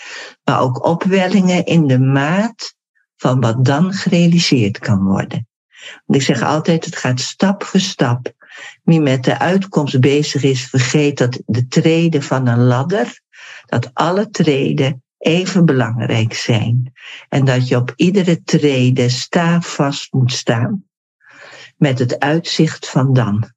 [0.43, 2.75] maar ook opwellingen in de maat
[3.15, 5.47] van wat dan gerealiseerd kan worden.
[6.05, 8.33] Want ik zeg altijd, het gaat stap voor stap.
[8.83, 13.21] Wie met de uitkomst bezig is, vergeet dat de treden van een ladder,
[13.65, 16.93] dat alle treden even belangrijk zijn.
[17.29, 19.09] En dat je op iedere trede
[19.59, 20.83] vast moet staan
[21.77, 23.51] met het uitzicht van dan.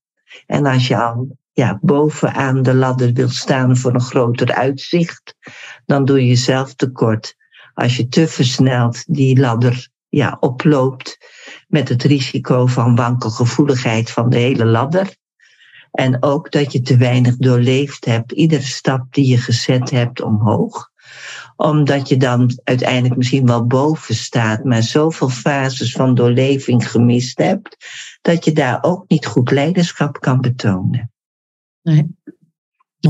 [0.46, 5.34] En als je al ja, bovenaan de ladder wil staan voor een groter uitzicht,
[5.86, 7.36] dan doe je jezelf tekort.
[7.74, 11.18] Als je te versneld die ladder ja, oploopt
[11.68, 15.16] met het risico van wankelgevoeligheid van de hele ladder.
[15.90, 20.90] En ook dat je te weinig doorleefd hebt, iedere stap die je gezet hebt omhoog.
[21.56, 27.76] Omdat je dan uiteindelijk misschien wel boven staat, maar zoveel fases van doorleving gemist hebt,
[28.22, 31.13] dat je daar ook niet goed leiderschap kan betonen.
[31.84, 32.06] Nee.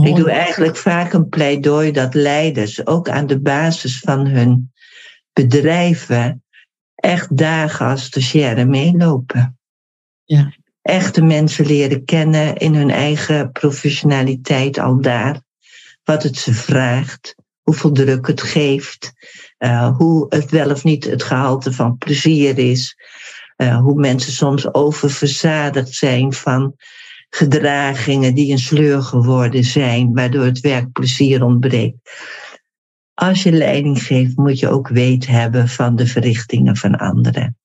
[0.02, 4.72] Ik doe eigenlijk vaak een pleidooi dat leiders ook aan de basis van hun
[5.32, 6.44] bedrijven
[6.94, 9.58] echt dagen als stagiaire meelopen.
[10.24, 10.52] Ja.
[10.82, 15.40] Echte mensen leren kennen in hun eigen professionaliteit al daar.
[16.04, 19.12] Wat het ze vraagt, hoeveel druk het geeft,
[19.58, 22.96] uh, hoe het wel of niet het gehalte van plezier is.
[23.56, 26.76] Uh, hoe mensen soms oververzadigd zijn van
[27.34, 32.10] gedragingen die een sleur geworden zijn, waardoor het werkplezier ontbreekt.
[33.14, 37.56] Als je leiding geeft, moet je ook weet hebben van de verrichtingen van anderen.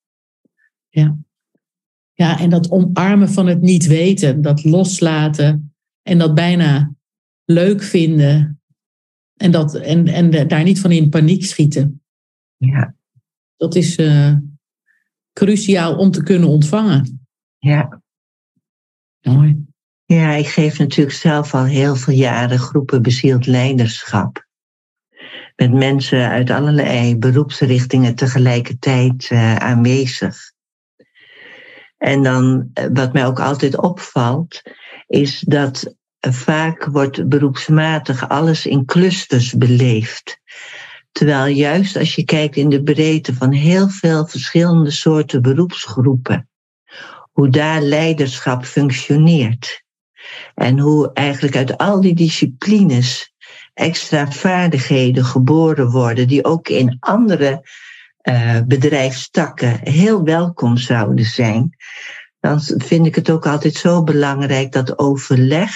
[0.90, 1.18] Ja.
[2.14, 6.94] Ja, en dat omarmen van het niet weten, dat loslaten en dat bijna
[7.46, 8.62] leuk vinden
[9.38, 12.02] en, dat, en, en daar niet van in paniek schieten.
[12.58, 12.96] Ja.
[13.58, 14.36] Dat is uh,
[15.34, 17.28] cruciaal om te kunnen ontvangen.
[17.58, 17.99] Ja.
[20.06, 24.48] Ja, ik geef natuurlijk zelf al heel veel jaren groepen bezield leiderschap.
[25.56, 30.38] Met mensen uit allerlei beroepsrichtingen tegelijkertijd uh, aanwezig.
[31.98, 34.62] En dan, uh, wat mij ook altijd opvalt,
[35.08, 40.40] is dat vaak wordt beroepsmatig alles in clusters beleefd.
[41.12, 46.49] Terwijl juist als je kijkt in de breedte van heel veel verschillende soorten beroepsgroepen,
[47.40, 49.84] hoe daar leiderschap functioneert.
[50.56, 53.34] En hoe eigenlijk uit al die disciplines
[53.74, 57.68] extra vaardigheden geboren worden, die ook in andere
[58.24, 61.76] uh, bedrijfstakken heel welkom zouden zijn.
[62.40, 65.72] Dan vind ik het ook altijd zo belangrijk dat overleg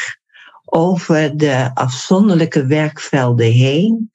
[0.66, 4.11] over de afzonderlijke werkvelden heen,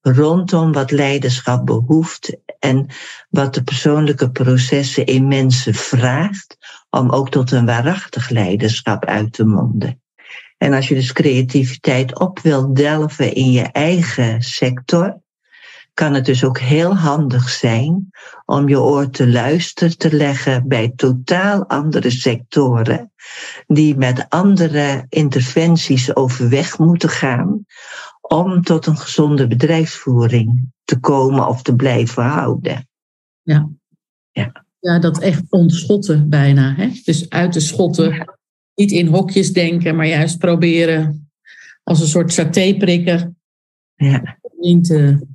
[0.00, 2.86] rondom wat leiderschap behoeft en
[3.30, 6.56] wat de persoonlijke processen in mensen vraagt,
[6.96, 10.00] om ook tot een waarachtig leiderschap uit te monden.
[10.58, 15.20] En als je dus creativiteit op wilt delven in je eigen sector,
[15.94, 18.10] kan het dus ook heel handig zijn
[18.44, 23.12] om je oor te luisteren te leggen bij totaal andere sectoren,
[23.66, 27.66] die met andere interventies overweg moeten gaan
[28.20, 32.88] om tot een gezonde bedrijfsvoering te komen of te blijven houden.
[33.42, 33.68] Ja.
[34.30, 34.61] Ja.
[34.82, 36.74] Ja, dat echt ontschotten bijna.
[36.74, 36.88] Hè?
[37.04, 38.34] Dus uit de schotten,
[38.74, 41.30] niet in hokjes denken, maar juist proberen
[41.82, 43.36] als een soort saté prikken
[43.94, 44.38] Ja.
[44.60, 45.26] in te,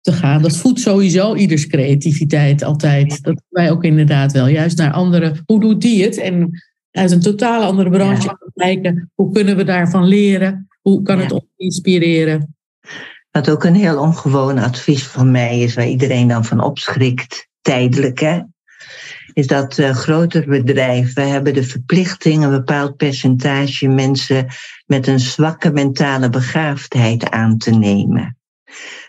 [0.00, 0.42] te gaan.
[0.42, 3.22] Dat voedt sowieso ieders creativiteit altijd.
[3.22, 4.46] Dat wij ook inderdaad wel.
[4.46, 5.42] Juist naar anderen.
[5.46, 6.18] Hoe doet die het?
[6.18, 8.38] En uit een totaal andere branche Ja.
[8.54, 9.10] kijken.
[9.14, 10.68] Hoe kunnen we daarvan leren?
[10.82, 11.34] Hoe kan het Ja.
[11.36, 12.54] ons inspireren?
[13.30, 18.20] Wat ook een heel ongewoon advies van mij is, waar iedereen dan van opschrikt, tijdelijk
[18.20, 18.40] hè,
[19.34, 24.46] is dat uh, grotere bedrijven hebben de verplichting een bepaald percentage mensen
[24.86, 28.38] met een zwakke mentale begaafdheid aan te nemen.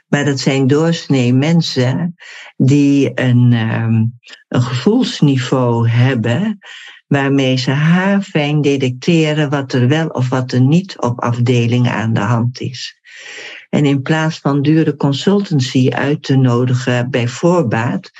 [0.07, 2.15] Maar dat zijn doorsnee mensen
[2.55, 6.59] die een, um, een gevoelsniveau hebben
[7.07, 12.19] waarmee ze haarfijn detecteren wat er wel of wat er niet op afdelingen aan de
[12.19, 12.99] hand is.
[13.69, 18.11] En in plaats van dure consultancy uit te nodigen bij voorbaat,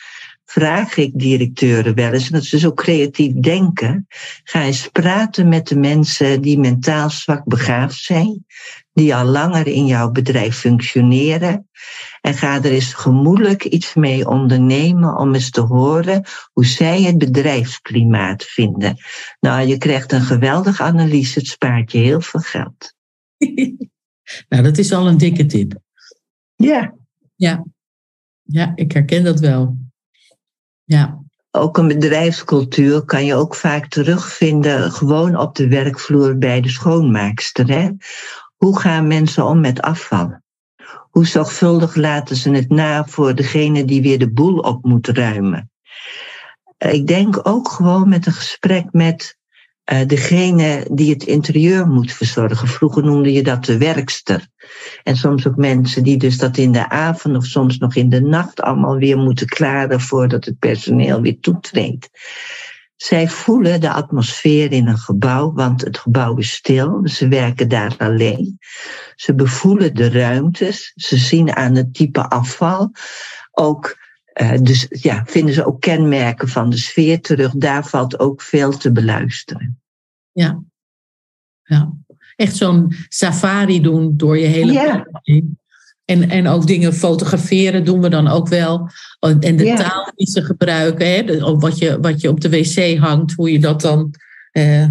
[0.59, 4.07] vraag ik directeuren wel eens, en dat ze zo creatief denken,
[4.43, 8.45] ga eens praten met de mensen die mentaal zwak begaafd zijn,
[8.93, 11.69] die al langer in jouw bedrijf functioneren,
[12.21, 17.17] en ga er eens gemoedelijk iets mee ondernemen om eens te horen hoe zij het
[17.17, 18.97] bedrijfsklimaat vinden.
[19.39, 22.93] Nou, je krijgt een geweldige analyse, het spaart je heel veel geld.
[24.49, 25.79] nou, dat is al een dikke tip.
[26.55, 26.95] Ja.
[27.35, 27.65] Ja,
[28.43, 29.84] ja ik herken dat wel.
[30.85, 31.23] Ja.
[31.51, 37.67] Ook een bedrijfscultuur kan je ook vaak terugvinden gewoon op de werkvloer bij de schoonmaakster.
[37.67, 37.89] Hè?
[38.55, 40.39] Hoe gaan mensen om met afval?
[41.09, 45.69] Hoe zorgvuldig laten ze het na voor degene die weer de boel op moet ruimen?
[46.77, 49.34] Ik denk ook gewoon met een gesprek met
[49.91, 52.67] uh, degene die het interieur moet verzorgen.
[52.67, 54.47] Vroeger noemde je dat de werkster.
[55.03, 58.21] En soms ook mensen die dus dat in de avond of soms nog in de
[58.21, 62.09] nacht allemaal weer moeten klaren voordat het personeel weer toetreedt.
[62.95, 67.01] Zij voelen de atmosfeer in een gebouw, want het gebouw is stil.
[67.03, 68.57] Ze werken daar alleen.
[69.15, 70.91] Ze bevoelen de ruimtes.
[70.95, 72.91] Ze zien aan het type afval
[73.51, 73.97] ook
[74.41, 77.51] uh, dus ja, vinden ze ook kenmerken van de sfeer terug.
[77.51, 79.79] Daar valt ook veel te beluisteren.
[80.31, 80.63] Ja,
[81.63, 81.93] ja.
[82.35, 85.07] echt zo'n safari doen door je hele ja.
[86.05, 88.89] En, en ook dingen fotograferen doen we dan ook wel.
[89.19, 89.75] En de Ja.
[89.75, 93.51] taal die ze gebruiken, hè, de- wat, je, wat je op de wc hangt, hoe
[93.51, 94.13] je dat dan.
[94.51, 94.89] eh,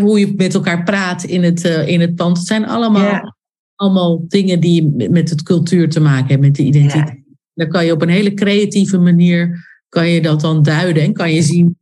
[0.00, 2.38] hoe je met elkaar praat in het, eh, in het pand.
[2.38, 3.36] Het zijn allemaal, Ja.
[3.74, 7.19] allemaal dingen die met het cultuur te maken hebben, met de identiteit.
[7.54, 11.32] Dan kan je op een hele creatieve manier kan je dat dan duiden en kan
[11.32, 11.78] je zien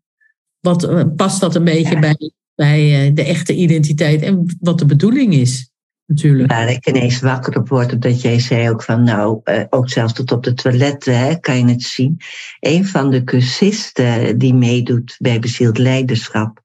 [0.60, 2.00] wat eh, past dat een beetje Ja.
[2.00, 5.70] bij, bij eh, de echte identiteit en wat de bedoeling is,
[6.06, 6.50] natuurlijk.
[6.50, 10.12] Waar ik ineens wakker op word, omdat jij zei ook van, nou, eh, ook zelfs
[10.12, 12.16] tot op de toiletten hè, kan je het zien.
[12.60, 16.62] Een van de cursisten die meedoet bij bezield leiderschap,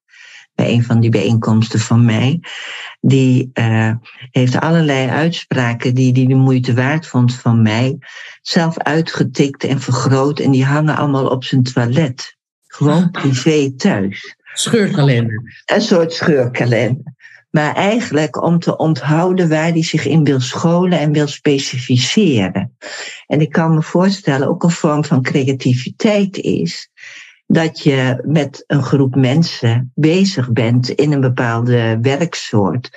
[0.56, 2.39] bij een van die bijeenkomsten van mij,
[3.01, 3.91] die eh,
[4.32, 7.97] heeft allerlei uitspraken die die de moeite waard vond van mij,
[8.41, 12.38] zelf uitgetikt en vergroot en die hangen allemaal op zijn toilet.
[12.68, 15.64] Gewoon privé thuis Scheurkalender.
[15.66, 17.14] een soort scheurkalender.
[17.49, 22.78] Maar eigenlijk om te onthouden waar hij zich in wil scholen en wil specificeren.
[23.28, 26.89] En ik kan me voorstellen, ook een vorm van creativiteit is
[27.45, 32.89] dat je met een groep mensen bezig bent in een bepaalde werksoort.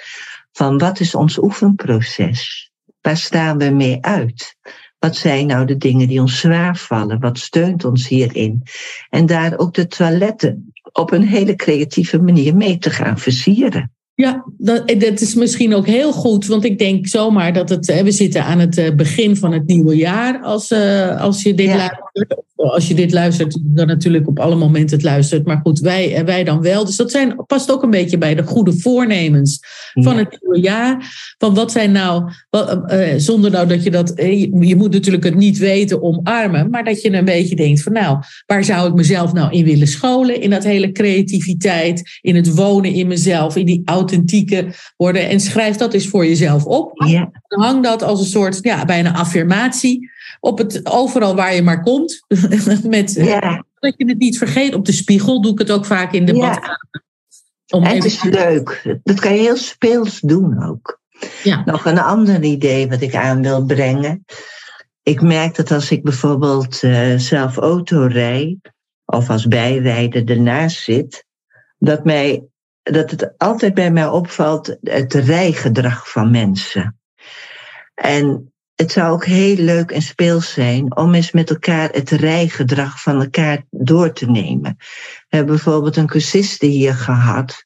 [0.52, 2.70] Van wat is ons oefenproces?
[3.00, 4.56] Waar staan we mee uit?
[4.98, 7.20] Wat zijn nou de dingen die ons zwaar vallen?
[7.20, 8.62] Wat steunt ons hierin?
[9.08, 13.95] En daar ook de toiletten op een hele creatieve manier mee te gaan versieren.
[14.16, 17.86] Ja, dat, dat is misschien ook heel goed, want ik denk zomaar dat het.
[17.86, 20.40] hè, We zitten aan het eh, begin van het nieuwe jaar.
[20.42, 21.76] Als, eh, als je dit Ja.
[21.76, 22.44] luistert.
[22.56, 25.46] Als je dit luistert, dan natuurlijk op alle momenten het luistert.
[25.46, 26.84] Maar goed, wij, eh, wij dan wel.
[26.84, 29.58] Dus dat zijn, past ook een beetje bij de goede voornemens
[29.92, 30.18] van Ja.
[30.18, 31.14] het nieuwe jaar.
[31.38, 34.92] Van wat zijn nou, wat, eh, eh, zonder nou dat je dat, eh, je, moet
[34.92, 38.88] natuurlijk het niet weten omarmen, maar dat je een beetje denkt van nou, waar zou
[38.88, 40.40] ik mezelf nou in willen scholen?
[40.40, 45.28] In dat hele creativiteit, in het wonen in mezelf, in die authentieke worden.
[45.28, 47.02] En schrijf dat eens voor jezelf op.
[47.06, 51.82] Ja, hang dat als een soort, ja, bijna affirmatie op het, overal waar je maar
[51.82, 52.24] komt.
[52.88, 53.64] Met, eh, ja.
[53.78, 54.74] Dat je het niet vergeet.
[54.74, 56.40] Op de spiegel doe ik het ook vaak in de Ja.
[56.40, 57.04] badkamer.
[57.74, 58.98] Om En het is leuk.
[59.02, 61.00] Dat kan je heel speels doen ook.
[61.42, 61.62] Ja.
[61.64, 64.24] Nog een ander idee wat ik aan wil brengen.
[65.02, 68.58] Ik merk dat als ik bijvoorbeeld eh, zelf auto rij,
[69.04, 71.24] of als bijrijder ernaast zit,
[71.78, 72.44] dat, mij,
[72.92, 76.98] dat het altijd bij mij opvalt het rijgedrag van mensen.
[77.94, 83.02] En het zou ook heel leuk en speels zijn om eens met elkaar het rijgedrag
[83.02, 84.76] van elkaar door te nemen.
[85.28, 87.64] We hebben bijvoorbeeld een cursiste hier gehad.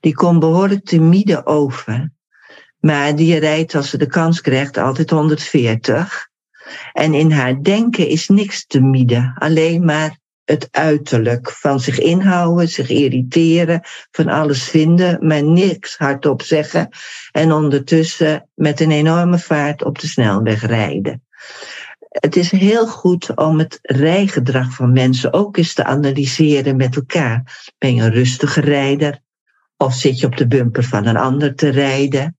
[0.00, 2.12] Die kon behoorlijk timide over.
[2.78, 6.28] Maar die rijdt als ze de kans krijgt altijd 140.
[6.92, 9.36] En in haar denken is niks timide.
[9.38, 13.80] Alleen maar het uiterlijk van zich inhouden, zich irriteren,
[14.10, 16.88] van alles vinden, maar niks hardop zeggen.
[17.32, 21.22] En ondertussen met een enorme vaart op de snelweg rijden.
[22.08, 27.70] Het is heel goed om het rijgedrag van mensen ook eens te analyseren met elkaar.
[27.78, 29.20] Ben je een rustige rijder?
[29.76, 32.36] Of zit je op de bumper van een ander te rijden?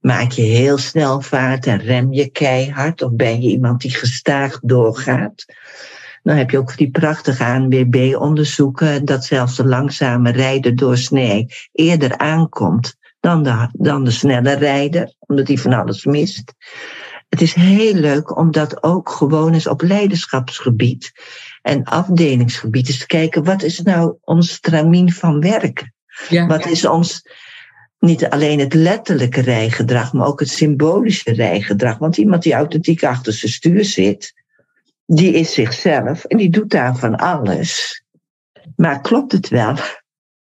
[0.00, 3.02] Maak je heel snel vaart en rem je keihard?
[3.02, 5.44] Of ben je iemand die gestaag doorgaat?
[6.22, 12.18] Dan heb je ook die prachtige ANWB-onderzoeken dat zelfs de langzame rijder door snee eerder
[12.18, 16.54] aankomt dan de, dan de snelle rijder, omdat hij van alles mist.
[17.28, 21.12] Het is heel leuk om dat ook gewoon eens op leiderschapsgebied
[21.62, 25.94] en afdelingsgebied eens te kijken, wat is nou ons stramien van werken?
[26.28, 26.46] Ja.
[26.46, 27.22] Wat is ons
[27.98, 31.98] niet alleen het letterlijke rijgedrag, maar ook het symbolische rijgedrag?
[31.98, 34.34] Want iemand die authentiek achter zijn stuur zit,
[35.12, 38.02] die is zichzelf en die doet daar van alles.
[38.76, 39.76] Maar klopt het wel?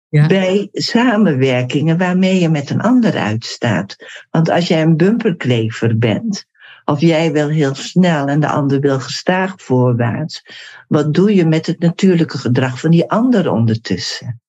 [0.09, 0.27] Ja.
[0.27, 3.97] Bij samenwerkingen waarmee je met een ander uitstaat.
[4.31, 6.47] Want als jij een bumperklever bent,
[6.85, 10.43] of jij wil heel snel en de ander wil gestaag voorwaarts,
[10.89, 14.41] wat doe je met het natuurlijke gedrag van die ander ondertussen?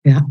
[0.00, 0.28] Ja.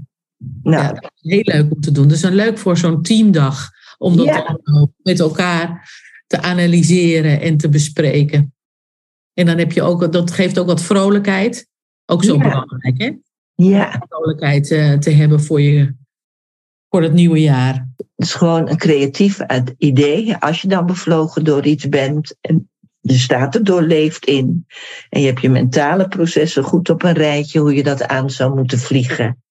[0.64, 2.08] Nou, Ja, dat is heel leuk om te doen.
[2.08, 3.70] Dus een leuk voor zo'n teamdag.
[3.98, 4.60] Om dat Ja.
[4.98, 5.92] met elkaar
[6.28, 8.52] te analyseren en te bespreken.
[9.38, 11.68] En dan heb je ook, dat geeft ook wat vrolijkheid.
[12.06, 12.40] Ook zo Ja.
[12.40, 13.12] belangrijk, hè?
[13.56, 15.96] ja, Vrolijkheid eh, te hebben voor, je,
[16.90, 17.88] voor het nieuwe jaar.
[17.98, 20.36] het is gewoon een creatief uit- idee.
[20.36, 22.70] Als je dan bevlogen door iets bent en
[23.00, 24.66] je staat er doorleefd in.
[25.10, 28.56] En je hebt je mentale processen goed op een rijtje, hoe je dat aan zou
[28.56, 29.44] moeten vliegen.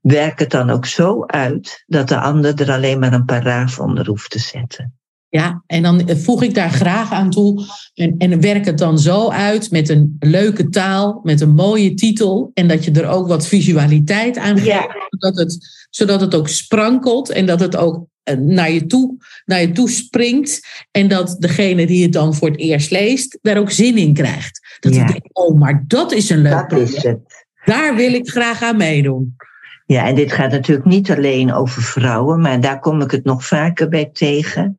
[0.00, 4.06] Werk het dan ook zo uit dat de ander er alleen maar een paraaf onder
[4.06, 4.98] hoeft te zetten.
[5.28, 7.64] Ja, en dan eh, voeg ik daar graag aan toe.
[7.94, 12.50] En, en werk het dan zo uit met een leuke taal, met een mooie titel.
[12.54, 14.66] En dat je er ook wat visualiteit aan geeft.
[14.66, 15.08] Ja.
[15.08, 19.60] Zodat, het, zodat het ook sprankelt en dat het ook eh, naar je, toe, naar
[19.60, 20.60] je toe springt.
[20.90, 24.76] En dat degene die het dan voor het eerst leest, daar ook zin in krijgt.
[24.80, 25.16] Dat Ja.
[25.32, 27.02] oh, maar dat is een leuk Dat is project.
[27.02, 27.44] het.
[27.64, 29.36] Daar wil ik graag aan meedoen.
[29.86, 33.46] Ja, en dit gaat natuurlijk niet alleen over vrouwen, maar daar kom ik het nog
[33.46, 34.78] vaker bij tegen.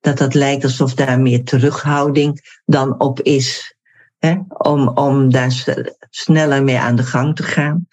[0.00, 3.76] Dat het lijkt alsof daar meer terughouding dan op is.
[4.18, 4.36] Hè?
[4.48, 5.64] Om, om daar
[6.10, 7.88] sneller mee aan de gang te gaan.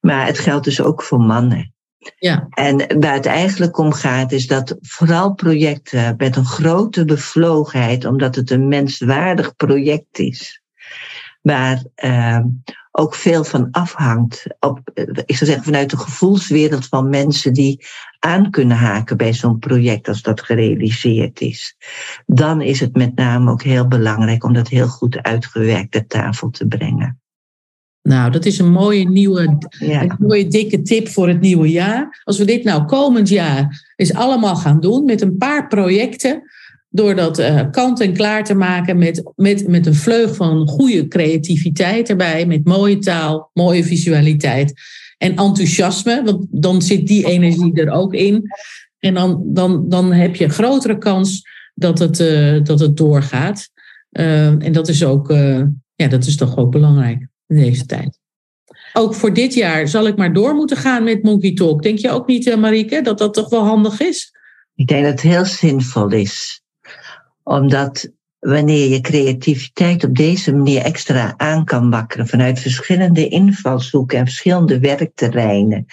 [0.00, 1.74] Maar het geldt dus ook voor mannen.
[2.18, 2.46] Ja.
[2.50, 8.34] En waar het eigenlijk om gaat, is dat vooral projecten met een grote bevlogenheid, omdat
[8.34, 10.62] het een menswaardig project is,
[11.42, 12.40] waar eh,
[12.90, 14.46] ook veel van afhangt.
[14.60, 17.86] Op, eh, ik zou zeggen, vanuit de gevoelswereld van mensen die
[18.18, 21.76] aan kunnen haken bij zo'n project als dat gerealiseerd is.
[22.26, 26.50] Dan is het met name ook heel belangrijk om dat heel goed uitgewerkt ter tafel
[26.50, 27.20] te brengen.
[28.02, 30.02] Nou, dat is een mooie nieuwe, Ja.
[30.02, 32.20] een mooie dikke tip voor het nieuwe jaar.
[32.24, 36.42] Als we dit nou komend jaar eens allemaal gaan doen met een paar projecten,
[36.88, 41.08] door dat eh, kant en klaar te maken met, met, met een vleug van goede
[41.08, 44.72] creativiteit erbij, met mooie taal, mooie visualiteit
[45.16, 48.42] en enthousiasme, want dan zit die energie er ook in.
[48.98, 51.42] En dan, dan, dan heb je een grotere kans
[51.74, 53.70] dat het, eh, dat het doorgaat.
[54.10, 55.62] Eh, en dat is ook, eh,
[55.94, 58.18] ja, dat is toch ook belangrijk in deze tijd.
[58.92, 61.82] Ook voor dit jaar zal ik maar door moeten gaan met Monkey Talk.
[61.82, 64.32] Denk je ook niet, eh, Marieke, dat dat toch wel handig is?
[64.74, 66.62] Ik denk dat het heel zinvol is.
[67.42, 68.10] Omdat
[68.46, 74.78] wanneer je creativiteit op deze manier extra aan kan wakkeren vanuit verschillende invalshoeken en verschillende
[74.78, 75.86] werkterreinen,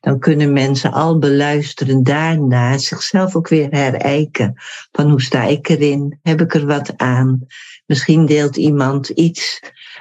[0.00, 4.54] dan kunnen mensen al beluisteren daarna zichzelf ook weer herijken.
[4.92, 6.18] Van hoe sta ik erin?
[6.22, 7.46] Heb ik er wat aan?
[7.86, 9.60] Misschien deelt iemand iets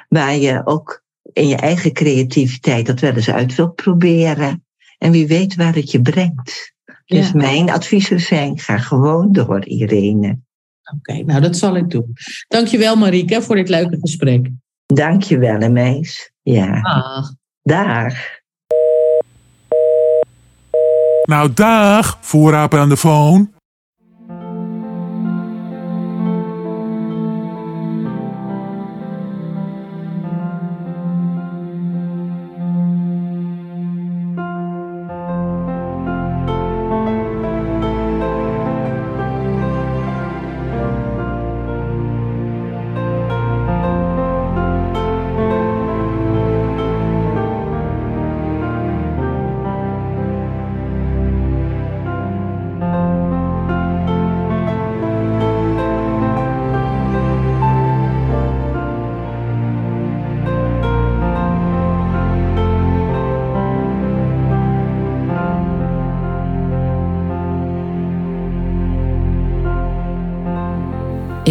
[0.10, 4.66] waar je ook in je eigen creativiteit dat wel eens uit wilt proberen.
[4.98, 6.74] En wie weet waar het je brengt.
[7.06, 7.36] Dus Ja.
[7.36, 10.40] mijn adviezen zijn, ga gewoon door, Irene.
[10.98, 12.14] Oké, nou dat zal ik doen.
[12.48, 14.50] Dankjewel Marieke voor dit leuke gesprek.
[14.86, 16.32] Dank je wel, hè, meis.
[16.42, 17.34] Ja, Dag.
[17.62, 18.14] dag.
[21.24, 23.50] Nou, dag, voorrapen aan de phone.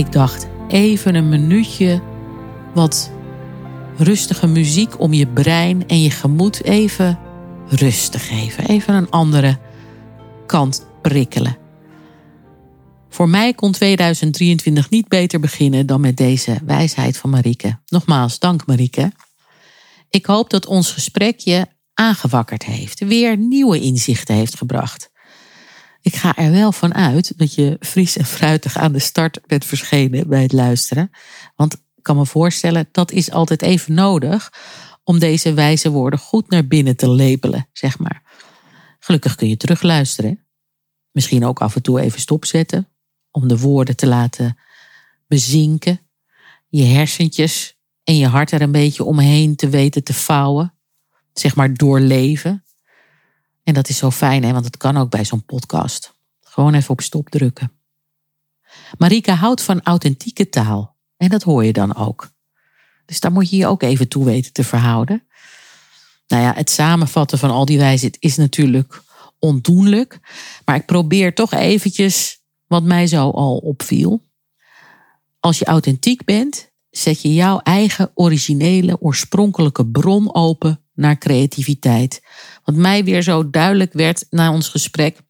[0.08, 2.02] Ik dacht even een minuutje
[2.74, 3.10] wat
[3.96, 7.18] rustige muziek om je brein en je gemoed even
[7.68, 8.66] rust te geven.
[8.66, 9.58] Even een andere
[10.46, 11.56] kant prikkelen.
[13.08, 17.78] Voor mij kon 2023 niet beter beginnen dan met deze wijsheid van Marieke.
[17.86, 19.12] Nogmaals, dank Marieke.
[20.10, 25.10] Ik hoop dat ons gesprek je aangewakkerd heeft, weer nieuwe inzichten heeft gebracht.
[26.08, 29.64] Ik ga er wel van uit dat je fris en fruitig aan de start bent
[29.64, 31.10] verschenen bij het luisteren.
[31.56, 34.52] Want ik kan me voorstellen, dat is altijd even nodig
[35.04, 38.22] om deze wijze woorden goed naar binnen te lepelen, zeg maar.
[38.98, 40.44] Gelukkig kun je terugluisteren.
[41.12, 42.88] Misschien ook af en toe even stopzetten
[43.30, 44.58] om de woorden te laten
[45.26, 46.00] bezinken.
[46.68, 50.74] Je hersentjes en je hart er een beetje omheen te weten te vouwen.
[51.32, 52.64] Zeg maar doorleven.
[53.68, 54.52] En dat is zo fijn, hè?
[54.52, 56.14] want het kan ook bij zo'n podcast.
[56.40, 57.72] Gewoon even op stop drukken.
[58.98, 60.96] Marika houdt van authentieke taal.
[61.16, 62.30] En dat hoor je dan ook.
[63.04, 65.22] Dus daar moet je je ook even toe weten te verhouden.
[66.28, 69.02] Nou ja, het samenvatten van al die wijsheid is natuurlijk
[69.38, 70.20] ondoenlijk.
[70.64, 74.22] Maar ik probeer toch eventjes wat mij zo al opviel.
[75.40, 82.22] Als je authentiek bent, zet je jouw eigen originele, oorspronkelijke bron open naar creativiteit.
[82.68, 85.20] Wat mij weer zo duidelijk werd na ons gesprek,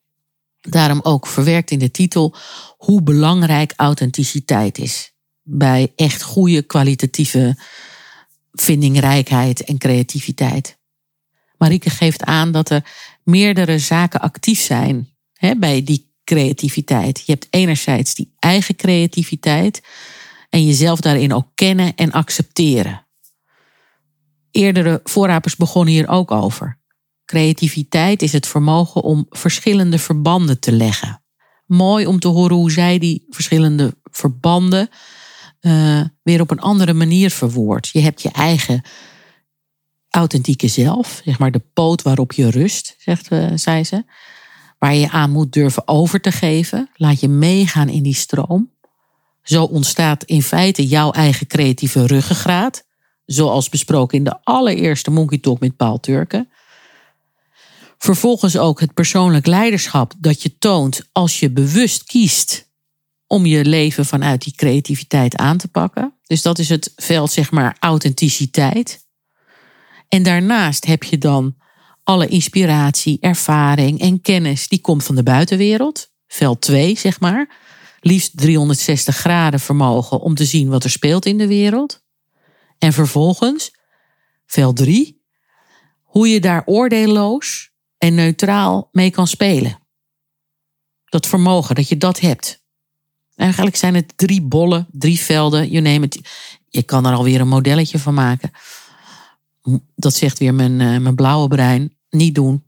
[0.60, 2.34] daarom ook verwerkt in de titel,
[2.76, 5.12] hoe belangrijk authenticiteit is.
[5.42, 7.58] Bij echt goede kwalitatieve
[8.52, 10.78] vindingrijkheid en creativiteit.
[11.58, 12.84] Marieke geeft aan dat er
[13.22, 17.22] meerdere zaken actief zijn hè, bij die creativiteit.
[17.26, 19.82] Je hebt enerzijds die eigen creativiteit
[20.50, 23.06] en jezelf daarin ook kennen en accepteren.
[24.50, 26.77] Eerdere voorrapers begonnen hier ook over.
[27.28, 31.22] Creativiteit is het vermogen om verschillende verbanden te leggen.
[31.66, 34.88] Mooi om te horen hoe zij die verschillende verbanden
[35.60, 37.88] uh, weer op een andere manier verwoordt.
[37.88, 38.82] Je hebt je eigen
[40.10, 44.04] authentieke zelf, zeg maar de poot waarop je rust, zegt uh, zij ze.
[44.78, 46.90] Waar je aan moet durven over te geven.
[46.94, 48.70] Laat je meegaan in die stroom.
[49.42, 52.84] Zo ontstaat in feite jouw eigen creatieve ruggengraat.
[53.24, 56.48] Zoals besproken in de allereerste Monkey Talk met Paul Turken.
[57.98, 62.68] Vervolgens ook het persoonlijk leiderschap dat je toont als je bewust kiest
[63.26, 66.14] om je leven vanuit die creativiteit aan te pakken.
[66.26, 69.06] Dus dat is het veld, zeg maar, authenticiteit.
[70.08, 71.56] En daarnaast heb je dan
[72.02, 76.10] alle inspiratie, ervaring en kennis die komt van de buitenwereld.
[76.26, 77.56] Veld 2, zeg maar.
[78.00, 82.02] Liefst 360 graden vermogen om te zien wat er speelt in de wereld.
[82.78, 83.72] En vervolgens,
[84.46, 85.22] veld 3,
[86.02, 87.67] hoe je daar oordeelloos
[87.98, 89.78] en neutraal mee kan spelen.
[91.04, 92.62] Dat vermogen, dat je dat hebt.
[93.34, 96.18] Eigenlijk zijn het drie bollen, drie velden, je neemt.
[96.68, 98.50] Je kan er alweer een modelletje van maken.
[99.96, 101.96] Dat zegt weer mijn, eh, mijn blauwe brein.
[102.10, 102.64] Niet doen.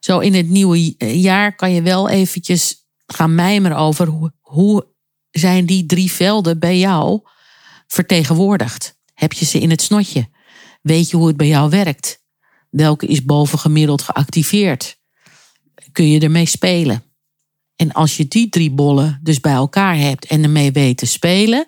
[0.00, 4.86] Zo in het nieuwe jaar kan je wel eventjes gaan mijmeren over hoe, hoe
[5.30, 7.20] zijn die drie velden bij jou
[7.86, 8.98] vertegenwoordigd?
[9.14, 10.28] Heb je ze in het snotje?
[10.82, 12.21] Weet je hoe het bij jou werkt?
[12.72, 14.98] Welke is bovengemiddeld geactiveerd?
[15.92, 17.02] Kun je ermee spelen?
[17.76, 21.66] En als je die drie bollen dus bij elkaar hebt en ermee weet te spelen,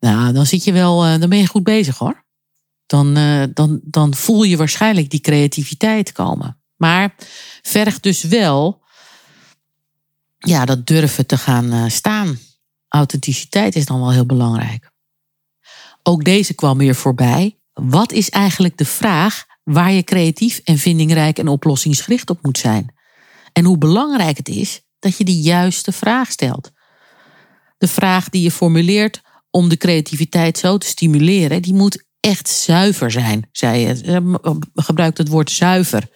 [0.00, 2.24] nou, dan zit je wel, eh, dan ben je goed bezig hoor.
[2.86, 6.60] Dan, eh, dan, dan voel je waarschijnlijk die creativiteit komen.
[6.76, 7.14] Maar
[7.62, 8.82] vergt dus wel
[10.38, 12.38] ja, dat durven te gaan eh, staan.
[12.88, 14.90] Authenticiteit is dan wel heel belangrijk.
[16.02, 17.58] Ook deze kwam weer voorbij.
[17.72, 22.94] Wat is eigenlijk de vraag waar je creatief en vindingrijk en oplossingsgericht op moet zijn?
[23.52, 26.70] En hoe belangrijk het is dat je de juiste vraag stelt.
[27.78, 33.10] De vraag die je formuleert om de creativiteit zo te stimuleren, die moet echt zuiver
[33.10, 34.60] zijn, zei je.
[34.74, 36.08] Gebruikt het woord zuiver.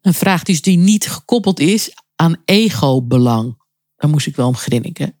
[0.00, 3.62] Een vraag dus die niet gekoppeld is aan ego-belang.
[3.96, 5.20] Daar moest ik wel om grinniken,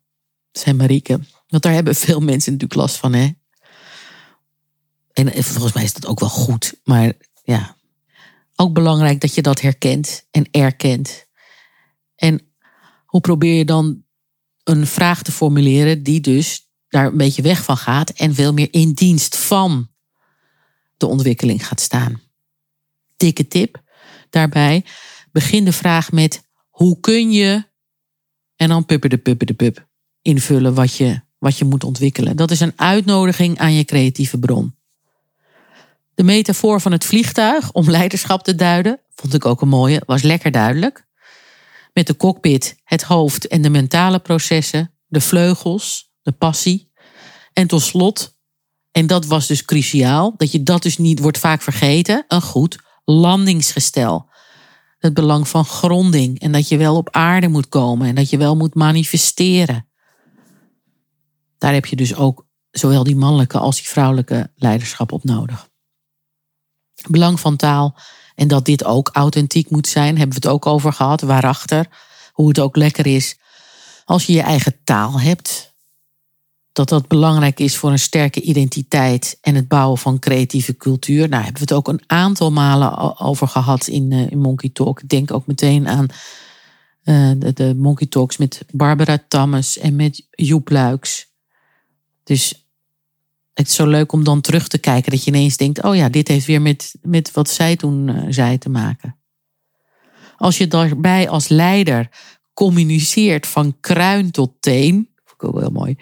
[0.50, 1.20] zei Marieke.
[1.46, 3.28] Want daar hebben veel mensen natuurlijk last van, hè?
[5.18, 6.80] En volgens mij is dat ook wel goed.
[6.84, 7.12] Maar
[7.42, 7.76] ja,
[8.56, 11.26] ook belangrijk dat je dat herkent en erkent.
[12.14, 12.52] En
[13.04, 14.04] hoe probeer je dan
[14.64, 18.68] een vraag te formuleren die dus daar een beetje weg van gaat en veel meer
[18.70, 19.90] in dienst van
[20.96, 22.20] de ontwikkeling gaat staan?
[23.16, 23.82] Dikke tip
[24.30, 24.84] daarbij.
[25.32, 27.64] Begin de vraag met hoe kun je
[28.56, 29.88] en dan pupper de pupper de pup
[30.22, 32.36] invullen wat je, wat je moet ontwikkelen.
[32.36, 34.76] Dat is een uitnodiging aan je creatieve bron.
[36.18, 40.22] De metafoor van het vliegtuig om leiderschap te duiden, vond ik ook een mooie, was
[40.22, 41.06] lekker duidelijk
[41.92, 46.90] met de cockpit, het hoofd en de mentale processen, de vleugels, de passie.
[47.52, 48.36] En tot slot,
[48.90, 52.78] en dat was dus cruciaal, dat je dat dus niet wordt vaak vergeten, een goed
[53.04, 54.30] landingsgestel.
[54.98, 58.38] Het belang van gronding en dat je wel op aarde moet komen en dat je
[58.38, 59.88] wel moet manifesteren.
[61.58, 65.67] Daar heb je dus ook zowel die mannelijke als die vrouwelijke leiderschap op nodig.
[67.08, 67.96] Belang van taal
[68.34, 71.20] en dat dit ook authentiek moet zijn, hebben we het ook over gehad.
[71.20, 71.86] Waarachter,
[72.32, 73.36] hoe het ook lekker is
[74.04, 75.74] als je je eigen taal hebt.
[76.72, 81.28] Dat dat belangrijk is voor een sterke identiteit en het bouwen van creatieve cultuur.
[81.28, 85.02] Nou, hebben we het ook een aantal malen over gehad in, uh, in Monkey Talk.
[85.02, 86.06] Ik denk ook meteen aan
[87.04, 91.26] uh, de, de, Monkey Talks met Barbara Tammes en met Joep Luiks.
[92.24, 92.67] Dus
[93.58, 95.10] het is zo leuk om dan terug te kijken.
[95.10, 98.24] Dat je ineens denkt, oh ja, dit heeft weer met, met wat zij toen uh,
[98.28, 99.16] zei te maken.
[100.36, 102.08] Als je daarbij als leider
[102.54, 104.94] communiceert van kruin tot teen.
[104.94, 105.96] Vind ik ook heel mooi.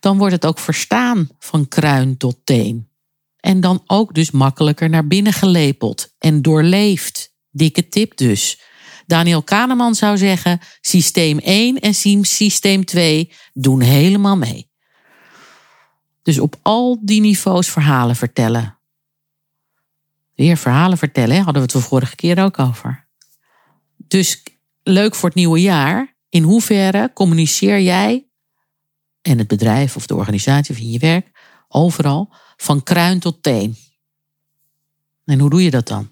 [0.00, 2.88] Dan wordt het ook verstaan van kruin tot teen.
[3.36, 7.34] En dan ook dus makkelijker naar binnen gelepeld en doorleefd.
[7.50, 8.60] Dikke tip dus.
[9.06, 14.67] Daniel Kahneman zou zeggen: systeem 1 en systeem 2 doen helemaal mee.
[16.28, 18.78] Dus op al die niveaus verhalen vertellen.
[20.34, 23.06] Weer verhalen vertellen, hadden we het de vorige keer ook over.
[23.96, 24.42] Dus
[24.82, 26.16] leuk voor het nieuwe jaar.
[26.28, 28.26] In hoeverre communiceer jij
[29.22, 31.30] en het bedrijf of de organisatie of in je werk
[31.68, 33.76] overal van kruin tot teen?
[35.24, 36.10] En hoe doe je dat dan?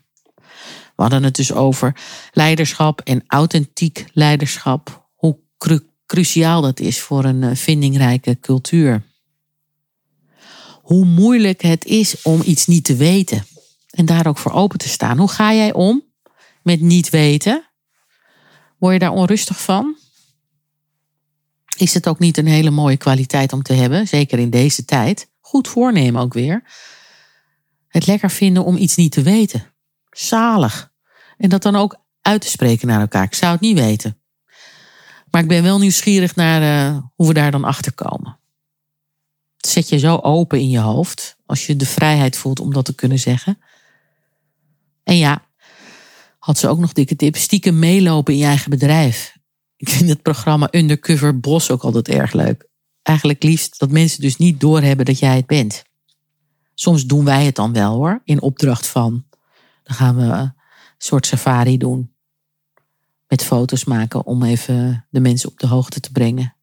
[0.65, 1.97] We hadden het dus over
[2.33, 5.09] leiderschap en authentiek leiderschap.
[5.15, 5.39] Hoe
[6.07, 9.15] cruciaal dat is voor een eh, vindingrijke cultuur
[10.87, 13.47] hoe moeilijk het is om iets niet te weten.
[13.91, 15.19] En daar ook voor open te staan.
[15.19, 16.03] Hoe ga jij om
[16.63, 17.69] met niet weten?
[18.79, 19.97] Word je daar onrustig van?
[21.77, 25.31] Is het ook niet een hele mooie kwaliteit om te hebben, zeker in deze tijd?
[25.41, 26.63] Goed voornemen ook weer.
[27.89, 29.73] Het lekker vinden om iets niet te weten.
[30.11, 30.93] Zalig.
[31.37, 33.25] En dat dan ook uit te spreken naar elkaar.
[33.25, 34.21] Ik zou het niet weten.
[35.31, 38.39] Maar ik ben wel nieuwsgierig naar uh, hoe we daar dan achter komen.
[39.57, 42.95] Zet je zo open in je hoofd als je de vrijheid voelt om dat te
[42.95, 43.59] kunnen zeggen.
[45.03, 45.47] En ja,
[46.39, 47.37] had ze ook nog dikke tip.
[47.37, 49.37] Stiekem meelopen in je eigen bedrijf.
[49.77, 52.69] Ik vind het programma Undercover Bos ook altijd erg leuk.
[53.03, 55.85] Eigenlijk liefst dat mensen dus niet doorhebben dat jij het bent.
[56.75, 59.25] Soms doen wij het dan wel hoor, in opdracht van.
[59.83, 60.55] Dan gaan we een
[60.99, 62.15] soort safari doen.
[63.29, 66.56] Met foto's maken om even de mensen op de hoogte te brengen.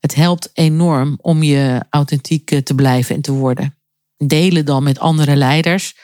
[0.00, 3.74] Het helpt enorm om je authentiek te blijven en te worden.
[4.16, 5.94] Delen dan met andere leiders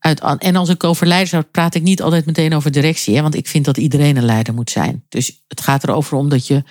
[0.00, 3.16] en als ik over leiders praat ik niet altijd meteen over directie.
[3.16, 5.04] Hè, want ik vind dat iedereen een leider moet zijn.
[5.08, 6.62] Dus het gaat erover om dat je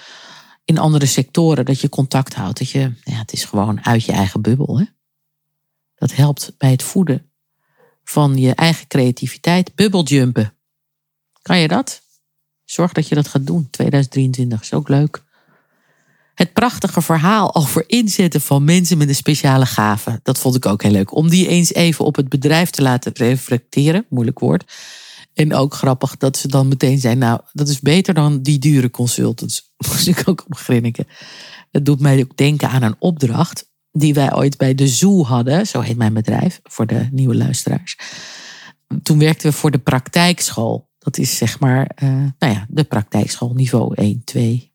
[0.66, 2.58] in andere sectoren dat je contact houdt.
[2.58, 4.80] Dat je, ja, het is gewoon uit je eigen bubbel.
[4.80, 4.86] Hè.
[5.96, 7.32] Dat helpt bij het voeden
[8.04, 9.76] van je eigen creativiteit.
[9.76, 10.54] Bubbeljumpen.
[11.42, 12.02] Kan je dat?
[12.66, 13.70] Zorg dat je dat gaat doen.
[13.70, 15.24] 2023 is ook leuk
[16.40, 20.20] het prachtige verhaal over inzetten van mensen met een speciale gave.
[20.24, 21.16] Dat vond ik ook heel leuk.
[21.16, 24.06] Om die eens even op het bedrijf te laten reflecteren.
[24.10, 24.74] Moeilijk woord.
[25.34, 27.18] En ook grappig dat ze dan meteen zijn.
[27.18, 29.74] Nou, dat is beter dan die dure consultants.
[29.88, 31.08] Moest ik ook op grinniken.
[31.72, 33.70] Dat doet mij ook denken aan een opdracht.
[33.92, 35.68] Die wij ooit bij de Zoo hadden.
[35.68, 36.60] Zo heet mijn bedrijf.
[36.64, 37.98] Voor de nieuwe luisteraars.
[39.04, 40.90] Toen werkten we voor de praktijkschool.
[41.00, 42.10] Dat is zeg maar, uh,
[42.40, 44.69] nou ja, de praktijkschool niveau 1, 2,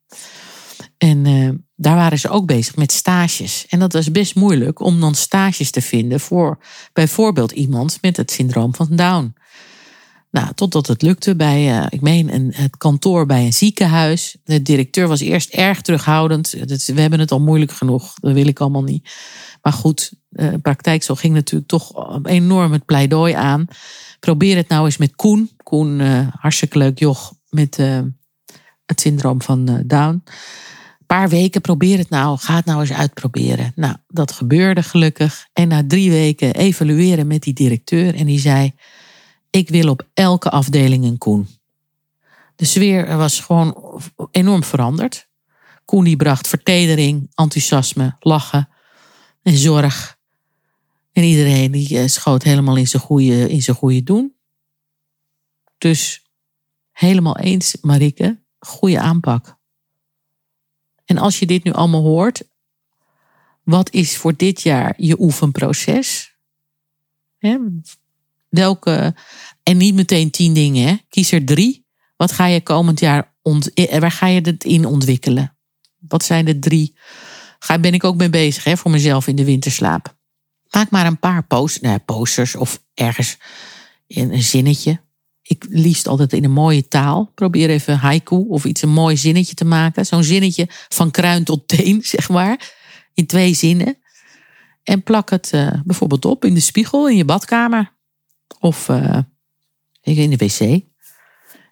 [1.05, 3.67] en uh, daar waren ze ook bezig met stages.
[3.69, 6.59] En dat was best moeilijk om dan stages te vinden voor
[6.93, 9.35] bijvoorbeeld iemand met het syndroom van Down.
[10.31, 14.37] Nou, totdat het lukte bij, uh, ik meen, een, het kantoor bij een ziekenhuis.
[14.45, 16.51] De directeur was eerst erg terughoudend.
[16.87, 19.11] we hebben het al moeilijk genoeg, dat wil ik allemaal niet.
[19.63, 23.67] Maar goed, de uh, praktijk zo ging natuurlijk toch enorm het pleidooi aan.
[24.21, 25.51] Probeer het nou eens met Koen.
[25.63, 26.01] Koen,
[26.31, 27.77] hartstikke leuk joch met
[28.87, 30.23] het syndroom van Down
[31.07, 32.39] paar weken, probeer het nou.
[32.39, 33.73] Ga het nou eens uitproberen.
[33.75, 35.49] Nou, dat gebeurde gelukkig.
[35.53, 38.15] En na drie weken evalueren met die directeur.
[38.15, 38.73] En die zei,
[39.51, 41.49] ik wil op elke afdeling een Koen.
[42.57, 44.01] De sfeer was gewoon
[44.31, 45.29] enorm veranderd.
[45.85, 48.69] Koen die bracht vertedering, enthousiasme, lachen
[49.43, 50.19] en zorg.
[51.13, 54.35] En iedereen die eh, schoot helemaal in zijn goede, in zijn goede doen.
[55.79, 56.23] Dus
[56.93, 58.43] helemaal eens, Marike.
[58.59, 59.59] Goede aanpak.
[61.05, 62.43] En als je dit nu allemaal hoort,
[63.63, 66.33] wat is voor dit jaar je oefenproces?
[68.49, 69.15] welke,
[69.63, 70.97] en niet meteen tien dingen, hè?
[71.09, 71.87] kies er drie.
[72.17, 75.57] Wat ga je komend jaar, ont, eh, waar ga je het in ontwikkelen?
[76.09, 76.97] Wat zijn de drie?
[77.67, 80.17] Daar ben ik ook mee bezig hè, voor mezelf in de winterslaap.
[80.71, 81.47] Maak maar een paar
[81.81, 83.37] nou, posters of ergens
[84.09, 85.01] een zinnetje.
[85.47, 87.31] Ik liefst altijd in een mooie taal.
[87.35, 90.07] Probeer even haiku of iets een mooi zinnetje te maken.
[90.07, 92.75] Zo'n zinnetje van kruin tot teen, zeg maar.
[93.15, 93.99] In twee zinnen.
[94.83, 97.93] En plak het uh, bijvoorbeeld op in de spiegel in je badkamer.
[98.61, 99.19] Of uh,
[100.01, 100.61] in de wc.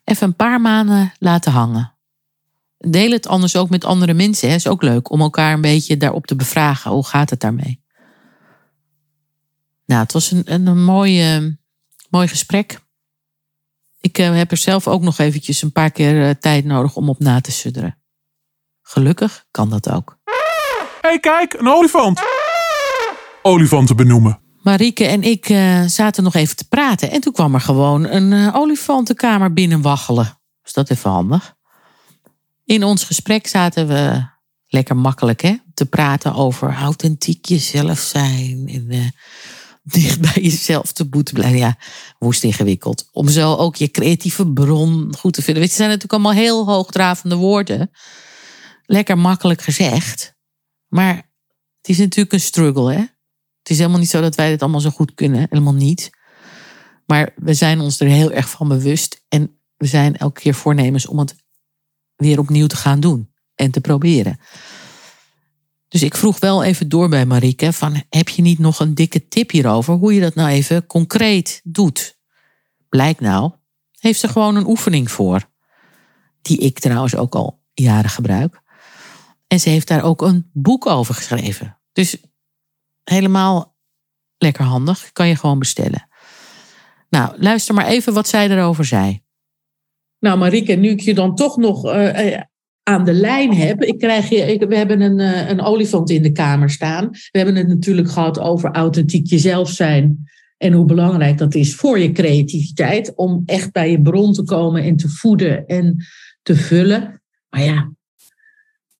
[0.05, 1.95] Even een paar maanden laten hangen.
[2.79, 4.49] Deel het anders ook met andere mensen.
[4.49, 4.55] Hè.
[4.55, 6.91] Is ook leuk om elkaar een beetje daarop te bevragen.
[6.91, 7.83] Hoe gaat het daarmee?
[9.87, 10.85] Nou, het was een, een, een
[12.11, 12.81] mooi gesprek.
[14.03, 17.09] Ik uh, heb er zelf ook nog eventjes een paar keer uh, tijd nodig om
[17.09, 17.99] op na te sudderen.
[18.83, 20.19] Gelukkig kan dat ook.
[20.25, 22.21] Hé, hey, kijk, een olifant.
[23.43, 24.41] Olifanten benoemen.
[24.63, 27.11] Marieke en ik uh, zaten nog even te praten.
[27.11, 30.39] En toen kwam er gewoon een olifantenkamer binnenwaggelen.
[30.65, 31.55] Is dat even handig?
[32.65, 34.25] In ons gesprek zaten we
[34.67, 38.69] lekker makkelijk hè, te praten over authentiek jezelf zijn.
[38.69, 39.13] En
[40.01, 41.59] dicht bij jezelf te boeten blijven.
[41.59, 41.77] Ja,
[42.19, 43.09] woest ingewikkeld.
[43.13, 45.63] Om zo ook je creatieve bron goed te vinden.
[45.63, 47.91] Weet je, zijn natuurlijk allemaal heel hoogdravende woorden.
[48.87, 50.35] Lekker makkelijk gezegd.
[50.89, 51.15] Maar
[51.77, 53.01] het is natuurlijk een struggle, hè?
[53.59, 55.47] Het is helemaal niet zo dat wij dit allemaal zo goed kunnen.
[55.51, 56.11] Helemaal niet.
[57.07, 59.25] Maar we zijn ons er heel erg van bewust.
[59.29, 61.35] En we zijn elke keer voornemens om het
[62.17, 63.31] weer opnieuw te gaan doen.
[63.55, 64.39] En te proberen.
[65.93, 69.29] Dus ik vroeg wel even door bij Marieke: van, heb je niet nog een dikke
[69.29, 72.19] tip hierover hoe je dat nou even concreet doet?
[72.89, 73.53] Blijkt nou,
[73.99, 75.51] heeft ze gewoon een oefening voor.
[76.43, 78.61] Die ik trouwens ook al jaren gebruik.
[79.47, 81.79] En ze heeft daar ook een boek over geschreven.
[81.93, 82.17] Dus
[83.05, 83.77] helemaal
[84.39, 85.13] lekker handig.
[85.13, 86.09] Kan je gewoon bestellen.
[87.09, 89.23] Nou, luister maar even wat zij erover zei.
[90.19, 92.41] Nou, Marieke, nu ik je dan toch nog uh,
[92.83, 93.83] aan de lijn heb.
[93.83, 97.09] Ik krijg je, we hebben een, uh, een olifant in de kamer staan.
[97.11, 100.31] We hebben het natuurlijk gehad over authentiek jezelf zijn.
[100.59, 103.15] En hoe belangrijk dat is voor je creativiteit.
[103.15, 106.05] Om echt bij je bron te komen en te voeden en
[106.43, 107.23] te vullen.
[107.49, 107.93] Maar ja,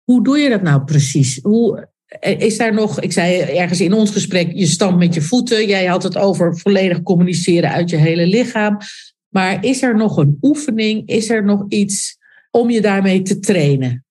[0.05, 1.39] hoe doe je dat nou precies?
[1.43, 1.89] Hoe,
[2.21, 5.67] is daar nog, ik zei ergens in ons gesprek, je stampt met je voeten.
[5.67, 8.79] Jij had het over volledig communiceren uit je hele lichaam.
[9.29, 11.09] Maar is er nog een oefening?
[11.09, 12.19] Is er nog iets
[12.53, 14.05] om je daarmee te trainen?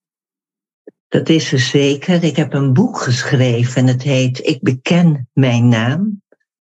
[1.08, 2.24] Dat is er zeker.
[2.24, 6.22] Ik heb een boek geschreven en het heet Ik beken mijn naam.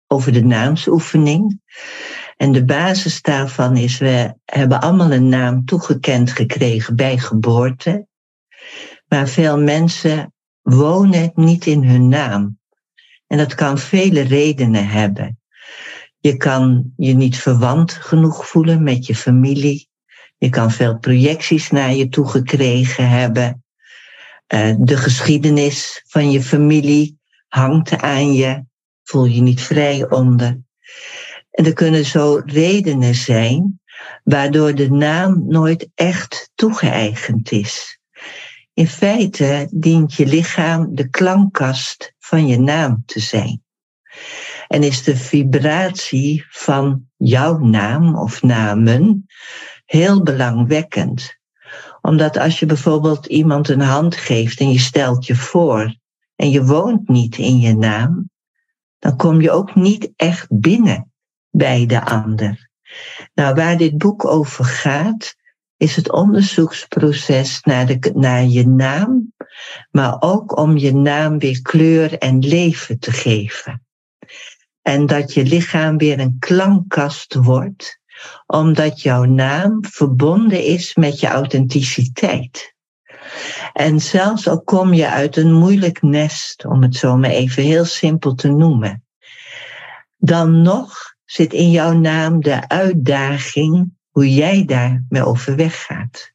[0.06, 1.60] Over de naamsoefening.
[2.36, 8.06] En de basis daarvan is, we hebben allemaal een naam toegekend gekregen bij geboorte.
[9.08, 12.58] Maar veel mensen wonen niet in hun naam.
[13.26, 15.40] En dat kan vele redenen hebben.
[16.18, 19.88] Je kan je niet verwant genoeg voelen met je familie.
[20.42, 23.64] Je kan veel projecties naar je toe gekregen hebben.
[24.54, 27.18] Uh, de geschiedenis van je familie
[27.48, 28.64] hangt aan je.
[29.04, 30.60] Voel je niet vrij onder.
[31.50, 33.80] En er kunnen zo redenen zijn
[34.24, 38.00] waardoor de naam nooit echt toegeëigend is.
[38.74, 43.62] In feite dient je lichaam de klankkast van je naam te zijn.
[44.68, 49.26] En is de vibratie van jouw naam of namen
[49.92, 51.36] heel belangwekkend.
[52.00, 55.96] Omdat als je bijvoorbeeld iemand een hand geeft en je stelt je voor
[56.36, 58.30] en je woont niet in je naam,
[58.98, 61.12] dan kom je ook niet echt binnen
[61.50, 62.70] bij de ander.
[63.34, 65.34] Nou, waar dit boek over gaat,
[65.76, 69.32] is het onderzoeksproces naar, de, naar je naam,
[69.90, 73.86] maar ook om je naam weer kleur en leven te geven.
[74.82, 78.00] En dat je lichaam weer een klankkast wordt,
[78.46, 82.74] omdat jouw naam verbonden is met je authenticiteit.
[83.72, 87.84] En zelfs al kom je uit een moeilijk nest, om het zo maar even heel
[87.84, 89.04] simpel te noemen,
[90.16, 96.32] dan nog zit in jouw naam de uitdaging hoe jij daarmee overweg gaat.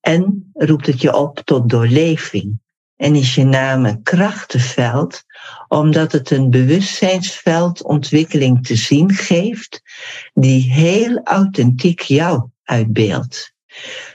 [0.00, 2.60] En roept het je op tot doorleving.
[3.00, 5.22] En is je naam een krachtenveld,
[5.68, 9.82] omdat het een bewustzijnsveld ontwikkeling te zien geeft,
[10.32, 13.54] die heel authentiek jou uitbeeldt.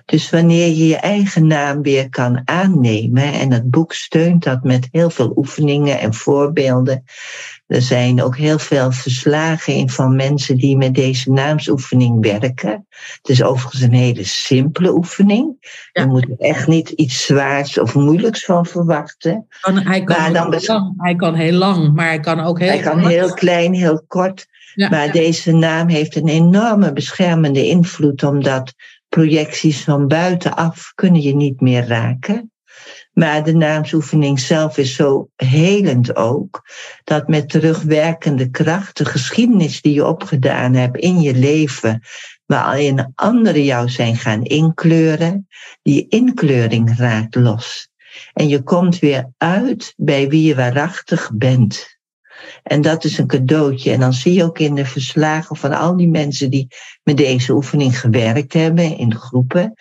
[0.06, 4.88] Dus wanneer je je eigen naam weer kan aannemen, en het boek steunt dat met
[4.92, 7.04] heel veel oefeningen en voorbeelden,
[7.68, 12.88] er zijn ook heel veel verslagen in van mensen die met deze naamsoefening werken.
[12.90, 15.56] Het is overigens een hele simpele oefening.
[15.92, 16.02] Ja.
[16.02, 19.48] Je moet er echt niet iets zwaars of moeilijks van verwachten.
[19.62, 22.70] Kan, hij, kan maar dan lang, hij kan heel lang, maar hij kan ook heel
[22.70, 24.46] Hij kan heel klein, heel kort.
[24.76, 28.74] Ja, maar deze naam heeft een enorme beschermende invloed, omdat
[29.16, 32.52] projecties van buitenaf kunnen je niet meer raken.
[33.14, 36.70] Maar de naamsoefening zelf is zo helend ook,
[37.04, 42.02] dat met terugwerkende kracht de geschiedenis die je opgedaan hebt in je leven,
[42.46, 45.48] waarin anderen jou zijn gaan inkleuren,
[45.82, 47.90] die inkleuring raakt los.
[48.34, 51.95] En je komt weer uit bij wie je waarachtig bent.
[52.64, 53.92] En dat is een cadeautje.
[53.92, 56.68] En dan zie je ook in de verslagen van al die mensen die
[57.04, 59.74] met deze oefening gewerkt hebben in groepen,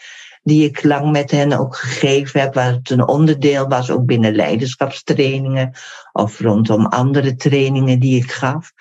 [0.42, 4.34] die ik lang met hen ook gegeven heb, waar het een onderdeel was, ook binnen
[4.34, 5.72] leiderschapstrainingen
[6.12, 8.72] of rondom andere trainingen die ik gaf,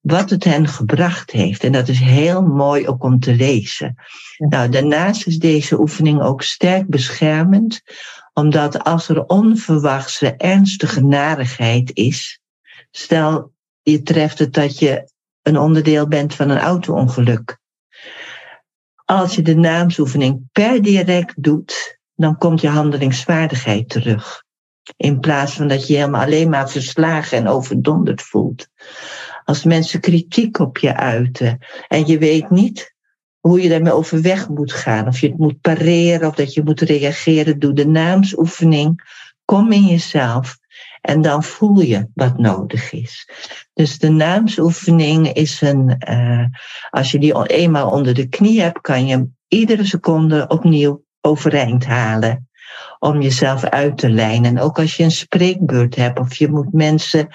[0.00, 1.64] wat het hen gebracht heeft.
[1.64, 3.94] En dat is heel mooi ook om te lezen.
[4.38, 7.80] Nou, daarnaast is deze oefening ook sterk beschermend,
[8.32, 12.40] omdat als er onverwachte ernstige narigheid is,
[12.92, 15.10] stel je treft het dat je
[15.42, 17.60] een onderdeel bent van een auto-ongeluk
[19.12, 24.44] als je de naamsoefening per direct doet, dan komt je handelingsvaardigheid terug.
[24.96, 28.68] In plaats van dat je helemaal alleen maar verslagen en overdonderd voelt.
[29.44, 32.94] Als mensen kritiek op je uiten en je weet niet
[33.40, 36.80] hoe je daarmee overweg moet gaan, of je het moet pareren of dat je moet
[36.80, 39.20] reageren, doe de naamsoefening.
[39.44, 40.58] Kom in jezelf
[41.02, 43.28] en dan voel je wat nodig is.
[43.74, 46.44] Dus de naamsoefening is een, uh,
[46.90, 51.84] als je die eenmaal onder de knie hebt, kan je hem iedere seconde opnieuw overeind
[51.84, 52.46] halen.
[52.98, 54.56] Om jezelf uit te lijnen.
[54.56, 57.28] En ook als je een spreekbeurt hebt of je moet mensen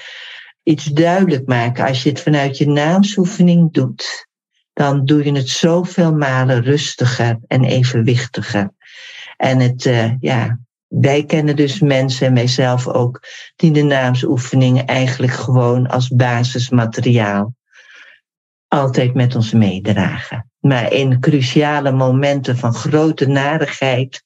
[0.64, 1.88] iets duidelijk maken.
[1.88, 4.28] Als je het vanuit je naamsoefening doet,
[4.74, 8.72] dan doe je het zoveel malen rustiger en evenwichtiger.
[9.38, 13.24] En het, uh, ja, wij kennen dus mensen en mijzelf ook,
[13.56, 17.56] die de naamsoefeningen eigenlijk gewoon als basismateriaal
[18.68, 20.52] altijd met ons meedragen.
[20.60, 24.26] Maar in cruciale momenten van grote narigheid,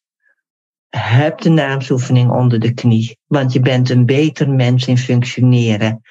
[0.90, 3.18] heb de naamsoefening onder de knie.
[3.26, 6.02] Want je bent een beter mens in functioneren.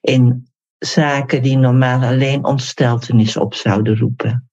[0.00, 0.48] In
[0.78, 4.50] zaken die normaal alleen ontsteltenis op zouden roepen.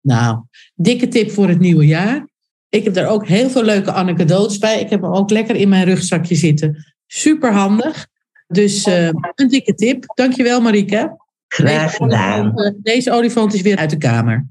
[0.00, 0.44] Nou,
[0.74, 2.28] dikke tip voor het nieuwe jaar.
[2.72, 4.80] Ik heb daar ook heel veel leuke anekdotes bij.
[4.80, 6.94] Ik heb hem ook lekker in mijn rugzakje zitten.
[7.06, 8.06] Super handig.
[8.46, 10.04] Dus uh, een dikke tip.
[10.14, 11.16] Dankjewel Marieke.
[11.48, 12.54] Graag gedaan.
[12.54, 14.46] Deze, deze olifant is weer uit de kamer.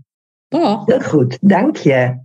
[0.48, 0.86] Dag.
[0.86, 2.20] Heel goed, dank je.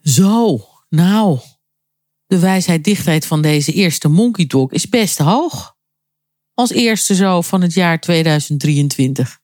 [0.00, 1.38] Zo, nou,
[2.26, 5.76] de wijsheid-dichtheid van deze eerste Monkey Talk is best hoog.
[6.54, 9.38] Als eerste zo van het jaar 2023.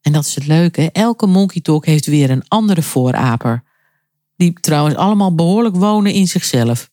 [0.00, 3.64] En dat is het leuke, elke Monkey Talk heeft weer een andere vooraper.
[4.36, 6.90] Die trouwens allemaal behoorlijk wonen in zichzelf.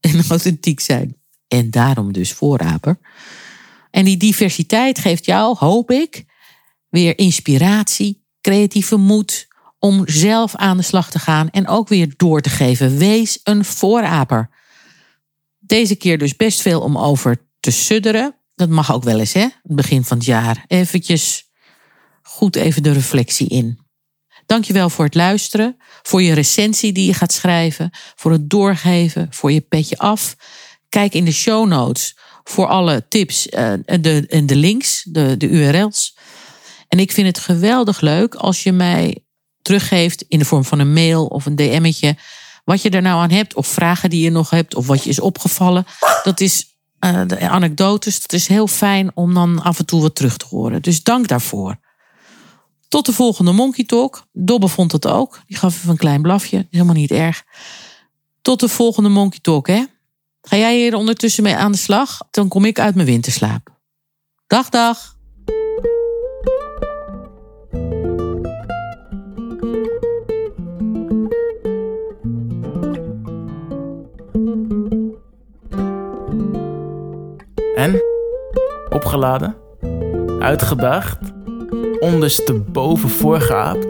[0.00, 1.16] En authentiek zijn.
[1.48, 2.98] En daarom dus vooraper.
[3.90, 6.24] En die diversiteit geeft jou, hoop ik,
[6.88, 9.48] weer inspiratie, creatieve moed,
[9.86, 12.98] om zelf aan de slag te gaan en ook weer door te geven.
[12.98, 14.50] Wees een vooraper.
[15.58, 18.34] Deze keer dus best veel om over te sudderen.
[18.54, 19.40] Dat mag ook wel eens, hè?
[19.40, 20.64] Het begin van het jaar.
[20.66, 21.50] Eventjes
[22.22, 23.78] goed even de reflectie in.
[24.46, 29.52] Dankjewel voor het luisteren, voor je recensie die je gaat schrijven, voor het doorgeven, voor
[29.52, 30.36] je petje af.
[30.88, 35.48] Kijk in de show notes voor alle tips en eh, de, de links, de, de
[35.48, 36.16] URL's.
[36.88, 39.25] En ik vind het geweldig leuk als je mij
[39.66, 42.16] teruggeeft in de vorm van een mail of een DM'tje.
[42.64, 45.10] Wat je er nou aan hebt, of vragen die je nog hebt, of wat je
[45.10, 45.86] is opgevallen.
[46.22, 48.20] Dat is uh, de anekdotes.
[48.20, 50.82] Dat is heel fijn om dan af en toe wat terug te horen.
[50.82, 51.76] Dus dank daarvoor.
[52.88, 54.26] Tot de volgende Monkey Talk.
[54.32, 55.40] Dobbe vond het ook.
[55.46, 56.66] Die gaf even een klein blafje.
[56.70, 57.44] Helemaal niet erg.
[58.42, 59.84] Tot de volgende Monkey Talk, hè?
[60.42, 62.18] Ga jij hier ondertussen mee aan de slag?
[62.30, 63.68] Dan kom ik uit mijn winterslaap.
[64.46, 65.16] Dag, dag.
[77.76, 78.02] En?
[78.88, 79.56] Opgeladen?
[80.38, 81.18] Uitgedaagd?
[82.00, 83.86] Ondersteboven voorgeaapt?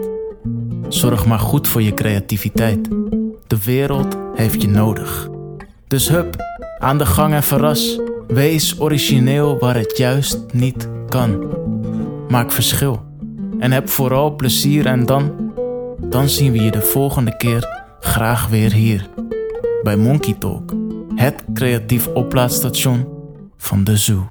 [0.87, 2.89] Zorg maar goed voor je creativiteit.
[3.47, 5.29] De wereld heeft je nodig.
[5.87, 6.35] Dus hup,
[6.79, 7.99] aan de gang en verras.
[8.27, 11.47] Wees origineel waar het juist niet kan.
[12.29, 13.01] Maak verschil.
[13.59, 15.51] En heb vooral plezier en dan,
[15.99, 19.09] dan zien we je de volgende keer graag weer hier.
[19.83, 20.73] Bij Monkey Talk,
[21.15, 23.16] het creatief oplaadstation
[23.57, 24.27] van de zoo.